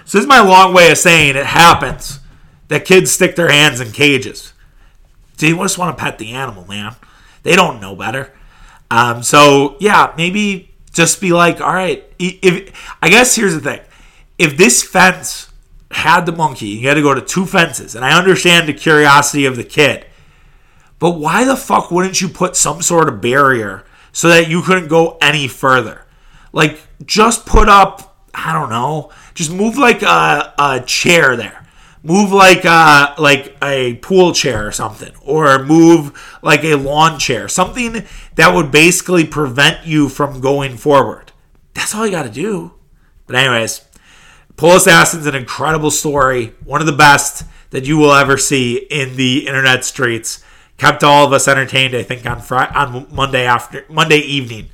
So 0.05 0.19
this 0.19 0.25
is 0.25 0.29
my 0.29 0.41
long 0.41 0.75
way 0.75 0.91
of 0.91 0.99
saying 0.99 1.37
it 1.37 1.47
happens 1.47 2.21
that 2.69 2.85
kids 2.85 3.11
stick 3.11 3.37
their 3.37 3.51
hands 3.51 3.81
in 3.81 3.93
cages. 3.93 4.53
They 5.39 5.53
just 5.53 5.79
want 5.79 5.97
to 5.97 6.03
pet 6.03 6.19
the 6.19 6.33
animal, 6.33 6.67
man. 6.67 6.95
They 7.43 7.55
don't 7.55 7.81
know 7.81 7.95
better. 7.95 8.33
Um, 8.91 9.23
so 9.23 9.77
yeah, 9.81 10.13
maybe 10.17 10.75
just 10.93 11.21
be 11.21 11.33
like, 11.33 11.61
all 11.61 11.73
right. 11.73 12.05
If 12.19 12.97
I 13.03 13.09
guess 13.09 13.35
here's 13.35 13.55
the 13.55 13.61
thing, 13.61 13.81
if 14.39 14.57
this 14.57 14.83
fence 14.83 15.51
had 15.91 16.27
the 16.27 16.33
monkey, 16.33 16.69
you 16.69 16.89
had 16.89 16.95
to 16.95 17.03
go 17.03 17.15
to 17.15 17.21
two 17.21 17.47
fences, 17.47 17.95
and 17.95 18.05
I 18.05 18.19
understand 18.19 18.69
the 18.69 18.75
curiosity 18.75 19.45
of 19.45 19.57
the 19.57 19.65
kid, 19.65 20.07
but 20.99 21.13
why 21.13 21.45
the 21.45 21.57
fuck 21.57 21.91
wouldn't 21.91 22.21
you 22.21 22.29
put 22.29 22.57
some 22.57 22.81
sort 22.81 23.09
of 23.09 23.21
barrier 23.21 23.85
so 24.13 24.29
that 24.29 24.49
you 24.49 24.63
couldn't 24.63 24.89
go 24.89 25.19
any 25.21 25.49
further? 25.49 26.02
Like, 26.53 26.81
just 27.05 27.47
put 27.47 27.69
up, 27.69 28.29
I 28.35 28.53
don't 28.53 28.71
know, 28.71 29.11
just 29.35 29.51
move 29.51 29.79
like 29.79 30.03
a, 30.03 30.55
a 30.59 30.83
chair 30.87 31.37
there. 31.37 31.67
Move 32.05 32.33
like 32.33 32.65
a, 32.65 32.69
uh, 32.69 33.15
like 33.19 33.57
a 33.63 33.95
pool 33.97 34.33
chair 34.33 34.67
or 34.67 34.73
something 34.73 35.13
or 35.23 35.63
move 35.65 36.39
like 36.43 36.65
a 36.65 36.75
lawn 36.75 37.17
chair 37.17 37.47
something 37.47 38.05
that 38.35 38.53
would 38.53 38.73
basically 38.73 39.25
prevent 39.25 39.87
you 39.87 40.09
from 40.09 40.41
going 40.41 40.77
forward. 40.77 41.31
That's 41.75 41.95
all 41.95 42.05
you 42.05 42.11
got 42.11 42.25
to 42.25 42.29
do. 42.29 42.73
But 43.29 43.37
anyways 43.37 43.83
Pole 44.57 44.77
Assassin's 44.77 45.27
an 45.27 45.37
incredible 45.37 45.93
story 45.93 46.55
one 46.65 46.81
of 46.81 46.89
the 46.89 46.93
best 46.93 47.45
that 47.71 47.87
you 47.87 47.97
will 47.97 48.13
ever 48.13 48.37
see 48.37 48.79
in 48.91 49.15
the 49.17 49.47
internet 49.47 49.85
streets. 49.85 50.45
Kept 50.79 51.05
all 51.05 51.25
of 51.25 51.33
us 51.33 51.47
entertained 51.47 51.95
i 51.95 52.03
think 52.03 52.27
on 52.27 52.41
Friday, 52.41 52.75
on 52.75 53.07
monday 53.15 53.45
after 53.45 53.85
monday 53.89 54.19
evening 54.19 54.71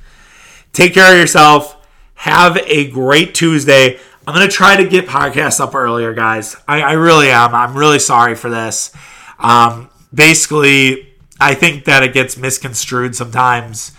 take 0.73 0.93
care 0.93 1.13
of 1.13 1.19
yourself 1.19 1.75
have 2.15 2.57
a 2.57 2.89
great 2.89 3.33
tuesday 3.33 3.97
I'm 4.29 4.35
gonna 4.35 4.47
try 4.47 4.75
to 4.75 4.87
get 4.87 5.07
podcasts 5.07 5.59
up 5.59 5.73
earlier, 5.73 6.13
guys. 6.13 6.55
I, 6.67 6.81
I 6.81 6.91
really 6.91 7.31
am. 7.31 7.55
I'm 7.55 7.75
really 7.75 7.97
sorry 7.97 8.35
for 8.35 8.47
this. 8.47 8.91
Um, 9.39 9.89
basically, 10.13 11.15
I 11.39 11.55
think 11.55 11.85
that 11.85 12.03
it 12.03 12.13
gets 12.13 12.37
misconstrued 12.37 13.15
sometimes. 13.15 13.91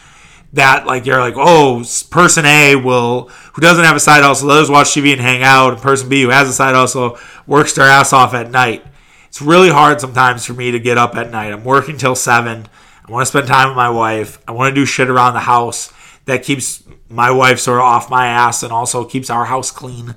That 0.53 0.87
like 0.87 1.05
you're 1.05 1.19
like, 1.19 1.35
oh, 1.37 1.83
person 2.11 2.47
A 2.47 2.77
will 2.77 3.29
who 3.55 3.61
doesn't 3.61 3.85
have 3.85 3.97
a 3.97 4.01
side 4.01 4.23
hustle, 4.23 4.49
does 4.49 4.71
watch 4.71 4.91
TV 4.91 5.11
and 5.11 5.21
hang 5.21 5.43
out, 5.43 5.73
and 5.73 5.83
person 5.83 6.09
B 6.09 6.23
who 6.23 6.29
has 6.29 6.49
a 6.49 6.53
side 6.53 6.77
hustle 6.77 7.19
works 7.49 7.73
their 7.73 7.87
ass 7.87 8.13
off 8.13 8.33
at 8.33 8.53
night. 8.53 8.85
It's 9.27 9.43
really 9.43 9.71
hard 9.71 10.01
sometimes 10.01 10.45
for 10.45 10.53
me 10.53 10.71
to 10.71 10.79
get 10.79 10.97
up 10.97 11.17
at 11.17 11.33
night. 11.33 11.53
I'm 11.53 11.65
working 11.65 11.99
till 11.99 12.15
seven. 12.15 12.69
I 13.05 13.11
want 13.11 13.27
to 13.27 13.27
spend 13.27 13.49
time 13.49 13.67
with 13.67 13.77
my 13.77 13.91
wife. 13.91 14.39
I 14.47 14.53
want 14.53 14.73
to 14.73 14.81
do 14.81 14.87
shit 14.87 15.11
around 15.11 15.35
the 15.35 15.41
house 15.41 15.93
that 16.31 16.45
keeps 16.45 16.85
my 17.09 17.31
wife 17.31 17.59
sort 17.59 17.79
of 17.79 17.85
off 17.85 18.09
my 18.09 18.29
ass 18.29 18.63
and 18.63 18.73
also 18.73 19.05
keeps 19.05 19.31
our 19.31 19.45
house 19.45 19.73
clean. 19.73 20.15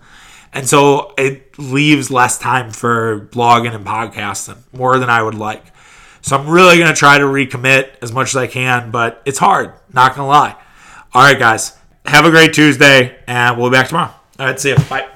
And 0.54 0.70
so 0.70 1.14
it 1.18 1.58
leaves 1.58 2.12
less 2.12 2.38
time 2.38 2.70
for 2.70 3.28
blogging 3.32 3.74
and 3.74 3.84
podcasting, 3.84 4.58
more 4.72 5.00
than 5.00 5.10
I 5.10 5.24
would 5.24 5.34
like. 5.34 5.66
So 6.22 6.38
I'm 6.38 6.48
really 6.48 6.78
going 6.78 6.94
to 6.94 6.96
try 6.96 7.18
to 7.18 7.26
recommit 7.26 7.96
as 8.04 8.12
much 8.12 8.30
as 8.30 8.36
I 8.36 8.46
can, 8.46 8.92
but 8.92 9.24
it's 9.26 9.40
hard, 9.40 9.74
not 9.92 10.16
going 10.16 10.26
to 10.26 10.30
lie. 10.30 10.56
All 11.14 11.24
right, 11.24 11.38
guys, 11.38 11.76
have 12.06 12.26
a 12.26 12.30
great 12.30 12.54
Tuesday, 12.54 13.18
and 13.26 13.58
we'll 13.58 13.72
be 13.72 13.74
back 13.74 13.88
tomorrow. 13.88 14.14
All 14.40 14.46
right, 14.46 14.60
see 14.60 14.70
you. 14.70 14.78
Bye. 14.90 15.10